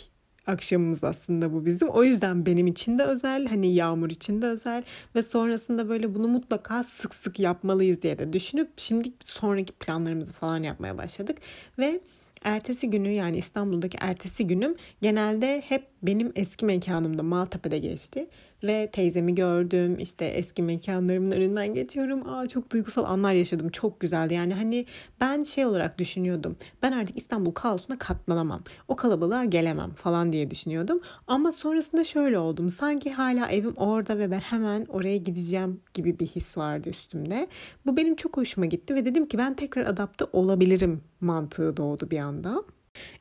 akşamımız 0.47 1.03
aslında 1.03 1.53
bu 1.53 1.65
bizim. 1.65 1.89
O 1.89 2.03
yüzden 2.03 2.45
benim 2.45 2.67
için 2.67 2.97
de 2.97 3.03
özel, 3.03 3.47
hani 3.47 3.73
Yağmur 3.73 4.09
için 4.09 4.41
de 4.41 4.47
özel 4.47 4.83
ve 5.15 5.23
sonrasında 5.23 5.89
böyle 5.89 6.15
bunu 6.15 6.27
mutlaka 6.27 6.83
sık 6.83 7.15
sık 7.15 7.39
yapmalıyız 7.39 8.01
diye 8.01 8.17
de 8.17 8.33
düşünüp 8.33 8.69
şimdi 8.77 9.11
sonraki 9.23 9.73
planlarımızı 9.73 10.33
falan 10.33 10.63
yapmaya 10.63 10.97
başladık 10.97 11.37
ve 11.79 12.01
ertesi 12.45 12.89
günü 12.89 13.09
yani 13.09 13.37
İstanbul'daki 13.37 13.97
ertesi 14.01 14.47
günüm 14.47 14.75
genelde 15.01 15.63
hep 15.67 15.87
benim 16.03 16.31
eski 16.35 16.65
mekanımda 16.65 17.23
Maltepe'de 17.23 17.79
geçti 17.79 18.27
ve 18.63 18.89
teyzemi 18.91 19.35
gördüm. 19.35 19.97
işte 19.99 20.25
eski 20.25 20.63
mekanlarımın 20.63 21.31
önünden 21.31 21.73
geçiyorum. 21.73 22.29
Aa 22.29 22.47
çok 22.47 22.71
duygusal 22.71 23.03
anlar 23.03 23.33
yaşadım. 23.33 23.69
Çok 23.69 23.99
güzeldi. 23.99 24.33
Yani 24.33 24.53
hani 24.53 24.85
ben 25.21 25.43
şey 25.43 25.65
olarak 25.65 25.97
düşünüyordum. 25.99 26.57
Ben 26.81 26.91
artık 26.91 27.17
İstanbul 27.17 27.51
kaosuna 27.51 27.97
katlanamam. 27.97 28.63
O 28.87 28.95
kalabalığa 28.95 29.45
gelemem 29.45 29.93
falan 29.93 30.31
diye 30.31 30.51
düşünüyordum. 30.51 30.99
Ama 31.27 31.51
sonrasında 31.51 32.03
şöyle 32.03 32.39
oldum. 32.39 32.69
Sanki 32.69 33.11
hala 33.11 33.47
evim 33.47 33.73
orada 33.75 34.17
ve 34.17 34.31
ben 34.31 34.39
hemen 34.39 34.85
oraya 34.85 35.17
gideceğim 35.17 35.81
gibi 35.93 36.19
bir 36.19 36.27
his 36.27 36.57
vardı 36.57 36.89
üstümde. 36.89 37.47
Bu 37.85 37.97
benim 37.97 38.15
çok 38.15 38.37
hoşuma 38.37 38.65
gitti 38.65 38.95
ve 38.95 39.05
dedim 39.05 39.27
ki 39.27 39.37
ben 39.37 39.53
tekrar 39.55 39.85
adapte 39.85 40.25
olabilirim 40.33 41.01
mantığı 41.21 41.77
doğdu 41.77 42.11
bir 42.11 42.19
anda. 42.19 42.63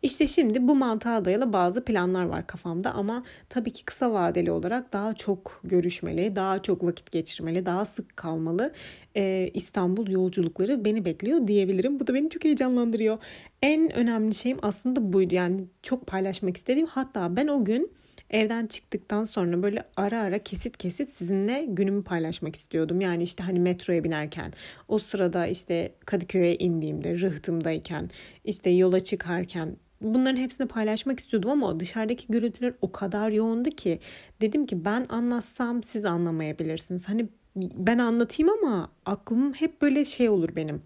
İşte 0.03 0.27
şimdi 0.27 0.69
bu 0.69 0.75
mantığa 0.75 1.25
dayalı 1.25 1.53
bazı 1.53 1.85
planlar 1.85 2.25
var 2.25 2.47
kafamda 2.47 2.93
ama 2.93 3.25
tabii 3.49 3.71
ki 3.71 3.85
kısa 3.85 4.13
vadeli 4.13 4.51
olarak 4.51 4.93
daha 4.93 5.15
çok 5.15 5.61
görüşmeli, 5.65 6.37
daha 6.37 6.63
çok 6.63 6.85
vakit 6.85 7.13
geçirmeli, 7.13 7.67
daha 7.67 7.85
sık 7.85 8.17
kalmalı 8.17 8.73
e, 9.17 9.51
İstanbul 9.55 10.11
yolculukları 10.11 10.85
beni 10.85 11.05
bekliyor 11.05 11.47
diyebilirim. 11.47 12.01
Bu 12.01 12.07
da 12.07 12.15
beni 12.15 12.31
çok 12.31 12.45
heyecanlandırıyor. 12.45 13.19
En 13.63 13.97
önemli 13.97 14.35
şeyim 14.35 14.59
aslında 14.63 15.13
buydu 15.13 15.35
yani 15.35 15.65
çok 15.83 16.07
paylaşmak 16.07 16.57
istediğim 16.57 16.87
hatta 16.87 17.37
ben 17.37 17.47
o 17.47 17.65
gün 17.65 17.93
evden 18.35 18.67
çıktıktan 18.67 19.25
sonra 19.25 19.63
böyle 19.63 19.85
ara 19.97 20.21
ara 20.21 20.39
kesit 20.39 20.77
kesit 20.77 21.11
sizinle 21.11 21.65
günümü 21.69 22.05
paylaşmak 22.05 22.57
istiyordum. 22.57 23.01
Yani 23.01 23.23
işte 23.23 23.45
hani 23.45 23.61
metroya 23.61 24.05
binerken, 24.05 24.53
o 24.89 24.99
sırada 24.99 25.47
işte 25.47 25.93
Kadıköy'e 26.07 26.57
indiğimde, 26.57 27.21
rıhtımdayken, 27.21 28.11
işte 28.45 28.71
yola 28.71 29.05
çıkarken 29.05 29.77
bunların 30.01 30.37
hepsini 30.37 30.69
paylaşmak 30.69 31.21
istiyordum 31.21 31.51
ama 31.51 31.81
dışarıdaki 31.81 32.27
gürültüler 32.29 32.75
o 32.83 32.93
kadar 32.93 33.31
yoğundu 33.31 33.71
ki 33.71 33.99
dedim 34.41 34.67
ki 34.67 34.85
ben 34.85 35.07
anlatsam 35.09 35.83
siz 35.83 36.05
anlamayabilirsiniz. 36.05 37.09
Hani 37.09 37.29
ben 37.57 37.99
anlatayım 37.99 38.53
ama 38.63 38.91
aklım 39.07 39.53
hep 39.53 39.83
böyle 39.83 40.05
şey 40.05 40.29
olur 40.29 40.57
benim. 40.57 40.83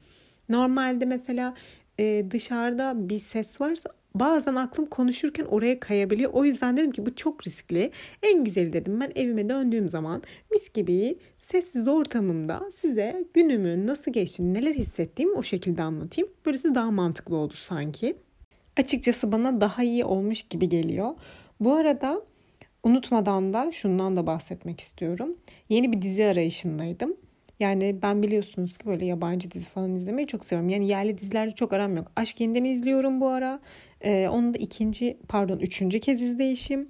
Normalde 0.49 1.05
mesela 1.05 1.55
dışarıda 2.31 3.09
bir 3.09 3.19
ses 3.19 3.61
varsa 3.61 3.91
bazen 4.15 4.55
aklım 4.55 4.87
konuşurken 4.87 5.45
oraya 5.45 5.81
kayabiliyor. 5.81 6.31
O 6.33 6.45
yüzden 6.45 6.77
dedim 6.77 6.91
ki 6.91 7.07
bu 7.07 7.15
çok 7.15 7.47
riskli. 7.47 7.91
En 8.23 8.45
güzeli 8.45 8.73
dedim 8.73 9.01
ben 9.01 9.13
evime 9.15 9.49
döndüğüm 9.49 9.89
zaman 9.89 10.23
mis 10.51 10.73
gibi 10.73 11.19
sessiz 11.37 11.89
ortamımda 11.89 12.63
size 12.75 13.25
günümün 13.35 13.87
nasıl 13.87 14.13
geçtiğini, 14.13 14.55
neler 14.55 14.75
hissettiğimi 14.75 15.35
o 15.35 15.43
şekilde 15.43 15.83
anlatayım. 15.83 16.31
Böylesi 16.47 16.75
daha 16.75 16.91
mantıklı 16.91 17.37
oldu 17.37 17.55
sanki. 17.55 18.17
Açıkçası 18.77 19.33
bana 19.33 19.61
daha 19.61 19.83
iyi 19.83 20.05
olmuş 20.05 20.43
gibi 20.43 20.69
geliyor. 20.69 21.11
Bu 21.61 21.73
arada 21.73 22.23
unutmadan 22.83 23.53
da 23.53 23.73
şundan 23.73 24.17
da 24.17 24.27
bahsetmek 24.27 24.81
istiyorum. 24.81 25.37
Yeni 25.69 25.93
bir 25.93 26.03
dizi 26.03 26.25
arayışındaydım. 26.25 27.17
Yani 27.61 27.97
ben 28.03 28.23
biliyorsunuz 28.23 28.79
ki 28.79 28.87
böyle 28.87 29.07
yabancı 29.07 29.51
dizi 29.51 29.69
falan 29.69 29.95
izlemeyi 29.95 30.27
çok 30.27 30.45
seviyorum. 30.45 30.69
Yani 30.69 30.89
yerli 30.89 31.19
dizilerde 31.19 31.51
çok 31.51 31.73
aram 31.73 31.97
yok. 31.97 32.13
Aşk 32.17 32.41
Yeniden 32.41 32.65
izliyorum 32.65 33.21
bu 33.21 33.29
ara. 33.29 33.61
Ee, 34.05 34.29
onu 34.31 34.55
da 34.55 34.59
ikinci 34.59 35.19
pardon 35.29 35.59
üçüncü 35.59 36.01
kez 36.01 36.23
izleyişim. 36.23 36.89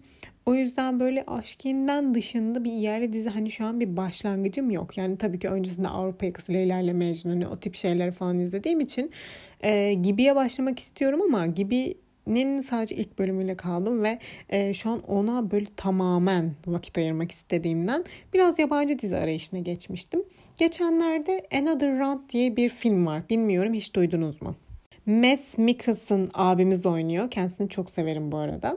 O 0.48 0.54
yüzden 0.54 1.00
böyle 1.00 1.24
Aşkin'den 1.26 2.14
dışında 2.14 2.64
bir 2.64 2.72
yerli 2.72 3.12
dizi 3.12 3.28
hani 3.28 3.50
şu 3.50 3.64
an 3.64 3.80
bir 3.80 3.96
başlangıcım 3.96 4.70
yok. 4.70 4.98
Yani 4.98 5.16
tabii 5.18 5.38
ki 5.38 5.48
öncesinde 5.48 5.88
Avrupa 5.88 6.26
Yakası 6.26 6.52
Leyla 6.52 6.80
ile 6.80 6.92
Mecnun 6.92 7.32
hani 7.32 7.48
o 7.48 7.56
tip 7.56 7.74
şeyler 7.74 8.12
falan 8.12 8.38
izlediğim 8.38 8.80
için 8.80 9.10
e, 9.64 9.94
Gibi'ye 9.94 10.36
başlamak 10.36 10.78
istiyorum 10.78 11.22
ama 11.22 11.46
Gibi'nin 11.46 12.60
sadece 12.60 12.94
ilk 12.94 13.18
bölümüyle 13.18 13.56
kaldım 13.56 14.02
ve 14.02 14.18
e, 14.48 14.74
şu 14.74 14.90
an 14.90 15.02
ona 15.02 15.50
böyle 15.50 15.66
tamamen 15.76 16.52
vakit 16.66 16.98
ayırmak 16.98 17.32
istediğimden 17.32 18.04
biraz 18.34 18.58
yabancı 18.58 18.98
dizi 18.98 19.16
arayışına 19.16 19.60
geçmiştim. 19.60 20.24
Geçenlerde 20.58 21.46
Another 21.52 21.98
Round 21.98 22.20
diye 22.28 22.56
bir 22.56 22.68
film 22.68 23.06
var. 23.06 23.22
Bilmiyorum 23.30 23.72
hiç 23.72 23.94
duydunuz 23.94 24.42
mu? 24.42 24.56
Mads 25.08 25.58
Mikkelsen 25.58 26.28
abimiz 26.34 26.86
oynuyor. 26.86 27.30
Kendisini 27.30 27.68
çok 27.68 27.90
severim 27.90 28.32
bu 28.32 28.36
arada. 28.36 28.76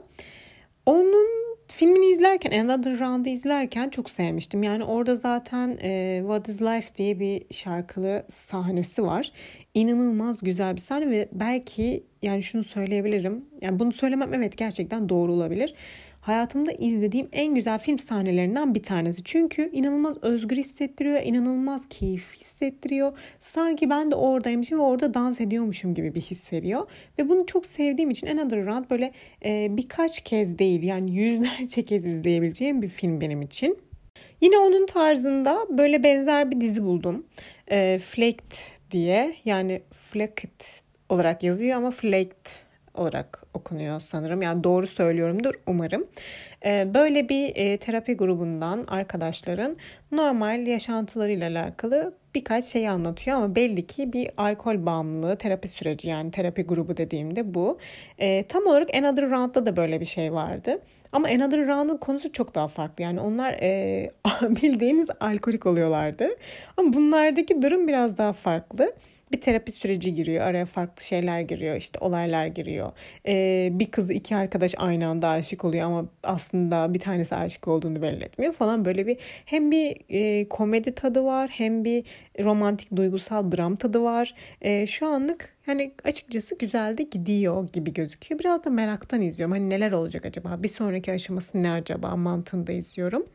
Onun 0.85 1.27
filmini 1.67 2.05
izlerken, 2.05 2.51
Another 2.51 2.99
Round'ı 2.99 3.29
izlerken 3.29 3.89
çok 3.89 4.09
sevmiştim. 4.09 4.63
Yani 4.63 4.83
orada 4.83 5.15
zaten 5.15 5.77
e, 5.81 6.19
What 6.21 6.49
is 6.49 6.61
Life 6.61 6.95
diye 6.95 7.19
bir 7.19 7.43
şarkılı 7.51 8.25
sahnesi 8.29 9.03
var. 9.03 9.31
İnanılmaz 9.73 10.41
güzel 10.41 10.75
bir 10.75 10.81
sahne 10.81 11.09
ve 11.09 11.29
belki 11.31 12.03
yani 12.21 12.43
şunu 12.43 12.63
söyleyebilirim. 12.63 13.45
Yani 13.61 13.79
bunu 13.79 13.91
söylemem 13.91 14.33
evet 14.33 14.57
gerçekten 14.57 15.09
doğru 15.09 15.33
olabilir 15.33 15.75
hayatımda 16.21 16.71
izlediğim 16.71 17.29
en 17.31 17.55
güzel 17.55 17.79
film 17.79 17.99
sahnelerinden 17.99 18.75
bir 18.75 18.83
tanesi. 18.83 19.23
Çünkü 19.23 19.69
inanılmaz 19.73 20.17
özgür 20.21 20.57
hissettiriyor, 20.57 21.21
inanılmaz 21.23 21.89
keyif 21.89 22.35
hissettiriyor. 22.35 23.17
Sanki 23.39 23.89
ben 23.89 24.11
de 24.11 24.15
oradaymışım 24.15 24.79
ve 24.79 24.83
orada 24.83 25.13
dans 25.13 25.41
ediyormuşum 25.41 25.93
gibi 25.93 26.15
bir 26.15 26.21
his 26.21 26.53
veriyor. 26.53 26.87
Ve 27.19 27.29
bunu 27.29 27.45
çok 27.45 27.65
sevdiğim 27.65 28.09
için 28.09 28.27
Another 28.27 28.65
Round 28.65 28.85
böyle 28.89 29.11
e, 29.45 29.67
birkaç 29.77 30.21
kez 30.21 30.59
değil 30.59 30.83
yani 30.83 31.11
yüzlerce 31.11 31.85
kez 31.85 32.05
izleyebileceğim 32.05 32.81
bir 32.81 32.89
film 32.89 33.21
benim 33.21 33.41
için. 33.41 33.77
Yine 34.41 34.57
onun 34.57 34.85
tarzında 34.85 35.57
böyle 35.69 36.03
benzer 36.03 36.51
bir 36.51 36.61
dizi 36.61 36.83
buldum. 36.83 37.25
E, 37.71 37.99
Flaked 37.99 38.51
diye 38.91 39.33
yani 39.45 39.81
Flaked 40.11 40.61
olarak 41.09 41.43
yazıyor 41.43 41.77
ama 41.77 41.91
Flaked 41.91 42.70
olarak 42.93 43.43
okunuyor 43.53 43.99
sanırım. 43.99 44.41
Yani 44.41 44.63
doğru 44.63 44.87
söylüyorumdur 44.87 45.53
umarım. 45.67 46.07
Ee, 46.65 46.93
böyle 46.93 47.29
bir 47.29 47.55
e, 47.55 47.77
terapi 47.77 48.13
grubundan 48.17 48.85
arkadaşların 48.87 49.77
normal 50.11 50.67
yaşantılarıyla 50.67 51.49
alakalı 51.49 52.13
birkaç 52.35 52.65
şeyi 52.65 52.89
anlatıyor 52.89 53.37
ama 53.37 53.55
belli 53.55 53.87
ki 53.87 54.13
bir 54.13 54.29
alkol 54.37 54.85
bağımlılığı 54.85 55.35
terapi 55.35 55.67
süreci 55.67 56.09
yani 56.09 56.31
terapi 56.31 56.63
grubu 56.63 56.97
dediğimde 56.97 57.53
bu. 57.53 57.77
E, 58.19 58.43
tam 58.43 58.67
olarak 58.67 58.95
Another 58.95 59.29
Round'da 59.29 59.65
da 59.65 59.75
böyle 59.75 59.99
bir 59.99 60.05
şey 60.05 60.33
vardı. 60.33 60.79
Ama 61.11 61.27
Another 61.27 61.67
Round'ın 61.67 61.97
konusu 61.97 62.31
çok 62.31 62.55
daha 62.55 62.67
farklı. 62.67 63.03
Yani 63.03 63.19
onlar 63.19 63.53
e, 63.61 64.11
bildiğiniz 64.41 65.07
alkolik 65.19 65.65
oluyorlardı. 65.65 66.29
Ama 66.77 66.93
bunlardaki 66.93 67.61
durum 67.61 67.87
biraz 67.87 68.17
daha 68.17 68.33
farklı 68.33 68.93
bir 69.33 69.41
terapi 69.41 69.71
süreci 69.71 70.13
giriyor. 70.13 70.45
Araya 70.45 70.65
farklı 70.65 71.03
şeyler 71.03 71.41
giriyor. 71.41 71.75
işte 71.75 71.99
olaylar 71.99 72.45
giriyor. 72.45 72.91
Ee, 73.27 73.69
bir 73.73 73.91
kız 73.91 74.11
iki 74.11 74.35
arkadaş 74.35 74.73
aynı 74.77 75.07
anda 75.07 75.27
aşık 75.27 75.65
oluyor 75.65 75.85
ama 75.85 76.05
aslında 76.23 76.93
bir 76.93 76.99
tanesi 76.99 77.35
aşık 77.35 77.67
olduğunu 77.67 78.01
belli 78.01 78.23
etmiyor 78.23 78.53
falan. 78.53 78.85
Böyle 78.85 79.07
bir 79.07 79.17
hem 79.45 79.71
bir 79.71 79.97
e, 80.09 80.49
komedi 80.49 80.95
tadı 80.95 81.23
var 81.23 81.49
hem 81.53 81.85
bir 81.85 82.03
romantik 82.39 82.95
duygusal 82.95 83.51
dram 83.51 83.75
tadı 83.75 84.03
var. 84.03 84.33
E, 84.61 84.87
şu 84.87 85.07
anlık 85.07 85.55
yani 85.67 85.91
açıkçası 86.03 86.55
güzel 86.55 86.97
de 86.97 87.03
gidiyor 87.03 87.69
gibi 87.73 87.93
gözüküyor. 87.93 88.39
Biraz 88.39 88.63
da 88.63 88.69
meraktan 88.69 89.21
izliyorum. 89.21 89.51
Hani 89.51 89.69
neler 89.69 89.91
olacak 89.91 90.25
acaba? 90.25 90.63
Bir 90.63 90.67
sonraki 90.67 91.11
aşaması 91.11 91.63
ne 91.63 91.71
acaba 91.71 92.15
mantığında 92.15 92.71
izliyorum. 92.71 93.25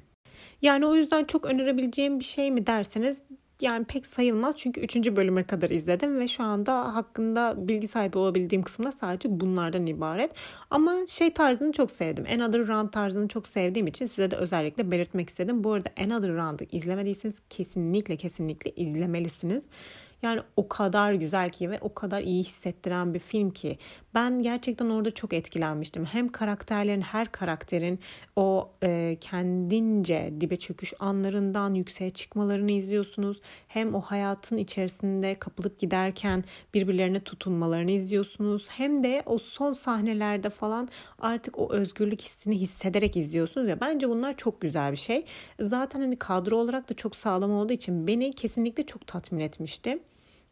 Yani 0.63 0.87
o 0.87 0.95
yüzden 0.95 1.25
çok 1.25 1.47
önerebileceğim 1.47 2.19
bir 2.19 2.25
şey 2.25 2.51
mi 2.51 2.67
derseniz 2.67 3.23
yani 3.61 3.85
pek 3.85 4.07
sayılmaz 4.07 4.57
çünkü 4.57 4.81
3. 4.81 4.97
bölüme 4.97 5.45
kadar 5.45 5.71
izledim 5.71 6.19
ve 6.19 6.29
şu 6.29 6.43
anda 6.43 6.95
hakkında 6.95 7.55
bilgi 7.69 7.89
sahibi 7.89 8.19
olabildiğim 8.19 8.63
kısımda 8.63 8.93
sadece 8.93 9.41
bunlardan 9.41 9.87
ibaret. 9.87 10.33
Ama 10.71 11.07
şey 11.09 11.33
tarzını 11.33 11.73
çok 11.73 11.93
sevdim. 11.93 12.27
Another 12.35 12.69
Round 12.69 12.91
tarzını 12.91 13.29
çok 13.29 13.49
sevdiğim 13.49 13.87
için 13.87 14.07
size 14.07 14.31
de 14.31 14.37
özellikle 14.37 14.91
belirtmek 14.91 15.29
istedim. 15.29 15.65
Bu 15.65 15.73
arada 15.73 15.89
Another 16.01 16.37
Round'ı 16.37 16.65
izlemediyseniz 16.73 17.35
kesinlikle 17.51 18.17
kesinlikle 18.17 18.71
izlemelisiniz. 18.71 19.69
Yani 20.23 20.41
o 20.57 20.69
kadar 20.69 21.13
güzel 21.13 21.51
ki 21.51 21.71
ve 21.71 21.79
o 21.81 21.95
kadar 21.95 22.21
iyi 22.23 22.45
hissettiren 22.45 23.15
bir 23.15 23.19
film 23.19 23.51
ki 23.51 23.79
ben 24.15 24.43
gerçekten 24.43 24.91
orada 24.91 25.11
çok 25.11 25.33
etkilenmiştim. 25.33 26.05
Hem 26.05 26.29
karakterlerin 26.29 27.01
her 27.01 27.33
karakterin 27.33 28.01
o 28.37 28.71
e, 28.83 29.17
kendince 29.21 30.33
dibe 30.41 30.57
çöküş 30.57 30.95
anlarından 30.99 31.75
yükseğe 31.75 32.11
çıkmalarını 32.11 32.73
izliyorsunuz. 32.73 33.41
Hem 33.69 33.95
o 33.95 34.01
hayatın 34.01 34.57
içerisinde 34.57 35.35
kapılıp 35.39 35.79
giderken 35.79 36.45
birbirlerine 36.75 37.21
tutunmalarını 37.21 37.91
izliyorsunuz. 37.91 38.69
Hem 38.71 39.05
de 39.05 39.23
o 39.27 39.39
son 39.39 39.73
sahnelerde 39.73 40.51
falan 40.51 40.89
artık 41.19 41.59
o 41.59 41.73
özgürlük 41.73 42.21
hissini 42.21 42.61
hissederek 42.61 43.17
izliyorsunuz 43.17 43.69
ya. 43.69 43.81
Bence 43.81 44.09
bunlar 44.09 44.37
çok 44.37 44.61
güzel 44.61 44.93
bir 44.93 44.97
şey. 44.97 45.25
Zaten 45.61 46.01
hani 46.01 46.17
kadro 46.17 46.57
olarak 46.57 46.91
da 46.91 46.95
çok 46.95 47.17
sağlam 47.17 47.51
olduğu 47.51 47.73
için 47.73 48.07
beni 48.07 48.33
kesinlikle 48.33 48.87
çok 48.87 49.07
tatmin 49.07 49.41
etmişti. 49.41 49.99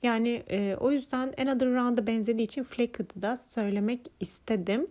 Yani 0.02 0.42
e, 0.50 0.76
o 0.80 0.92
yüzden 0.92 1.34
Another 1.38 1.74
Round'a 1.74 2.06
benzediği 2.06 2.46
için 2.46 2.62
Flacked'ı 2.62 3.22
da 3.22 3.36
söylemek 3.36 4.00
istedim. 4.20 4.86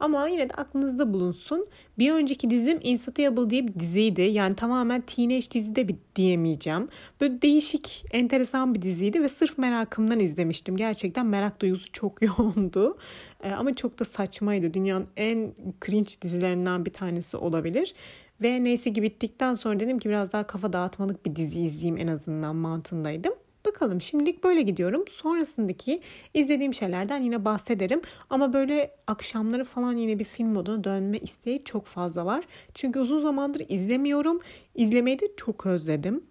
Ama 0.00 0.28
yine 0.28 0.48
de 0.48 0.54
aklınızda 0.54 1.12
bulunsun. 1.12 1.66
Bir 1.98 2.12
önceki 2.12 2.50
dizim 2.50 2.78
Insatiable 2.82 3.50
diye 3.50 3.68
bir 3.68 3.80
diziydi. 3.80 4.22
Yani 4.22 4.54
tamamen 4.54 5.00
teenage 5.00 5.50
dizi 5.50 5.76
de 5.76 5.88
bir 5.88 5.96
diyemeyeceğim. 6.16 6.88
Böyle 7.20 7.42
değişik, 7.42 8.04
enteresan 8.12 8.74
bir 8.74 8.82
diziydi 8.82 9.22
ve 9.22 9.28
sırf 9.28 9.58
merakımdan 9.58 10.20
izlemiştim. 10.20 10.76
Gerçekten 10.76 11.26
merak 11.26 11.60
duygusu 11.60 11.92
çok 11.92 12.22
yoğundu. 12.38 12.98
Ee, 13.42 13.50
ama 13.50 13.74
çok 13.74 13.98
da 13.98 14.04
saçmaydı. 14.04 14.74
Dünyanın 14.74 15.06
en 15.16 15.54
cringe 15.86 16.12
dizilerinden 16.22 16.84
bir 16.84 16.92
tanesi 16.92 17.36
olabilir. 17.36 17.94
Ve 18.42 18.64
neyse 18.64 18.92
ki 18.92 19.02
bittikten 19.02 19.54
sonra 19.54 19.80
dedim 19.80 19.98
ki 19.98 20.08
biraz 20.08 20.32
daha 20.32 20.46
kafa 20.46 20.72
dağıtmalık 20.72 21.26
bir 21.26 21.36
dizi 21.36 21.60
izleyeyim 21.60 21.96
en 21.96 22.06
azından 22.06 22.56
mantığındaydım. 22.56 23.32
Bakalım 23.66 24.00
şimdilik 24.00 24.44
böyle 24.44 24.62
gidiyorum. 24.62 25.04
Sonrasındaki 25.10 26.00
izlediğim 26.34 26.74
şeylerden 26.74 27.22
yine 27.22 27.44
bahsederim. 27.44 28.02
Ama 28.30 28.52
böyle 28.52 28.96
akşamları 29.06 29.64
falan 29.64 29.96
yine 29.96 30.18
bir 30.18 30.24
film 30.24 30.48
moduna 30.48 30.84
dönme 30.84 31.18
isteği 31.18 31.64
çok 31.64 31.86
fazla 31.86 32.26
var. 32.26 32.44
Çünkü 32.74 33.00
uzun 33.00 33.20
zamandır 33.20 33.62
izlemiyorum. 33.68 34.40
İzlemeyi 34.74 35.18
de 35.18 35.28
çok 35.36 35.66
özledim. 35.66 36.24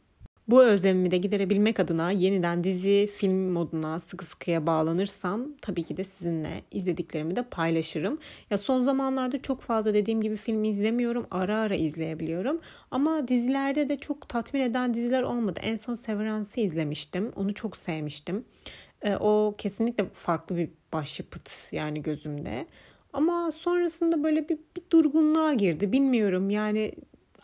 Bu 0.48 0.64
özlemimi 0.64 1.12
de 1.12 1.18
giderebilmek 1.18 1.80
adına 1.80 2.12
yeniden 2.12 2.64
dizi, 2.64 3.10
film 3.18 3.52
moduna 3.52 4.00
sıkı 4.00 4.26
sıkıya 4.26 4.68
bağlanırsam 4.68 5.48
tabii 5.62 5.84
ki 5.84 5.98
de 5.98 6.04
sizinle 6.04 6.64
izlediklerimi 6.72 7.36
de 7.36 7.44
paylaşırım. 7.44 8.20
Ya 8.50 8.58
son 8.58 8.84
zamanlarda 8.84 9.42
çok 9.42 9.62
fazla 9.62 9.94
dediğim 9.94 10.22
gibi 10.22 10.36
film 10.36 10.64
izlemiyorum. 10.64 11.28
Ara 11.32 11.58
ara 11.58 11.76
izleyebiliyorum. 11.76 12.60
Ama 12.92 13.28
dizilerde 13.28 13.90
de 13.90 13.98
çok 13.98 14.30
tatmin 14.30 14.62
eden 14.62 14.94
diziler 14.94 15.24
olmadı. 15.24 15.60
En 15.64 15.76
son 15.76 15.94
Severance'ı 15.94 16.66
izlemiştim. 16.66 17.32
Onu 17.36 17.54
çok 17.54 17.78
sevmiştim. 17.78 18.46
E, 19.02 19.16
o 19.16 19.54
kesinlikle 19.58 20.06
farklı 20.14 20.58
bir 20.58 20.70
başyapıt 20.94 21.52
yani 21.72 22.02
gözümde. 22.02 22.66
Ama 23.14 23.52
sonrasında 23.52 24.24
böyle 24.24 24.50
bir, 24.50 24.58
bir 24.58 24.84
durgunluğa 24.92 25.54
girdi. 25.54 25.92
Bilmiyorum 25.92 26.50
yani 26.50 26.92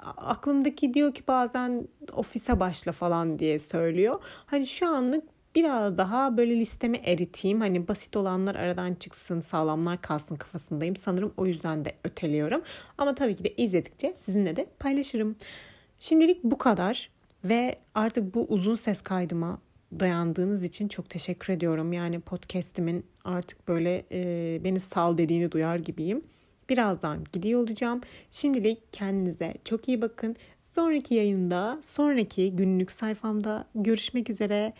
aklımdaki 0.03 0.93
diyor 0.93 1.13
ki 1.13 1.23
bazen 1.27 1.87
ofise 2.13 2.59
başla 2.59 2.91
falan 2.91 3.39
diye 3.39 3.59
söylüyor. 3.59 4.19
Hani 4.45 4.67
şu 4.67 4.87
anlık 4.87 5.23
biraz 5.55 5.97
daha 5.97 6.37
böyle 6.37 6.59
listemi 6.59 6.97
eriteyim. 6.97 7.59
Hani 7.59 7.87
basit 7.87 8.17
olanlar 8.17 8.55
aradan 8.55 8.93
çıksın, 8.93 9.39
sağlamlar 9.39 10.01
kalsın 10.01 10.35
kafasındayım. 10.35 10.95
Sanırım 10.95 11.33
o 11.37 11.45
yüzden 11.45 11.85
de 11.85 11.95
öteliyorum. 12.03 12.61
Ama 12.97 13.15
tabii 13.15 13.35
ki 13.35 13.43
de 13.43 13.53
izledikçe 13.55 14.13
sizinle 14.17 14.55
de 14.55 14.65
paylaşırım. 14.79 15.35
Şimdilik 15.97 16.43
bu 16.43 16.57
kadar 16.57 17.09
ve 17.43 17.75
artık 17.95 18.35
bu 18.35 18.45
uzun 18.49 18.75
ses 18.75 19.01
kaydıma 19.01 19.59
dayandığınız 19.99 20.63
için 20.63 20.87
çok 20.87 21.09
teşekkür 21.09 21.53
ediyorum. 21.53 21.93
Yani 21.93 22.19
podcast'imin 22.19 23.05
artık 23.23 23.67
böyle 23.67 24.05
e, 24.11 24.59
beni 24.63 24.79
sal 24.79 25.17
dediğini 25.17 25.51
duyar 25.51 25.75
gibiyim. 25.75 26.23
Birazdan 26.69 27.23
gidiyor 27.33 27.61
olacağım. 27.61 28.01
Şimdilik 28.31 28.93
kendinize 28.93 29.53
çok 29.65 29.87
iyi 29.87 30.01
bakın. 30.01 30.35
Sonraki 30.61 31.13
yayında, 31.15 31.79
sonraki 31.83 32.55
günlük 32.55 32.91
sayfamda 32.91 33.65
görüşmek 33.75 34.29
üzere 34.29 34.73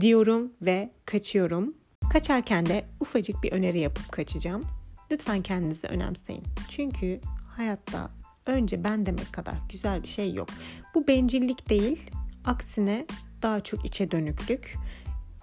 diyorum 0.00 0.52
ve 0.62 0.90
kaçıyorum. 1.06 1.74
Kaçarken 2.12 2.66
de 2.66 2.84
ufacık 3.00 3.42
bir 3.42 3.52
öneri 3.52 3.80
yapıp 3.80 4.12
kaçacağım. 4.12 4.64
Lütfen 5.10 5.42
kendinizi 5.42 5.86
önemseyin. 5.86 6.42
Çünkü 6.70 7.20
hayatta 7.56 8.10
önce 8.46 8.84
ben 8.84 9.06
demek 9.06 9.32
kadar 9.32 9.54
güzel 9.72 10.02
bir 10.02 10.08
şey 10.08 10.34
yok. 10.34 10.48
Bu 10.94 11.08
bencillik 11.08 11.68
değil, 11.70 12.10
aksine 12.44 13.06
daha 13.42 13.60
çok 13.60 13.84
içe 13.84 14.10
dönüklük. 14.10 14.74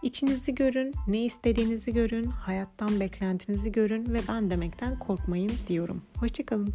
İçinizi 0.04 0.56
görün, 0.56 0.94
ne 1.08 1.26
istediğinizi 1.26 1.94
görün, 1.94 2.26
hayattan 2.26 3.00
beklentinizi 3.00 3.72
görün 3.72 4.14
ve 4.14 4.20
ben 4.30 4.52
demekten 4.52 5.00
korkmayın 5.00 5.52
diyorum. 5.68 6.02
Hoşçakalın. 6.20 6.74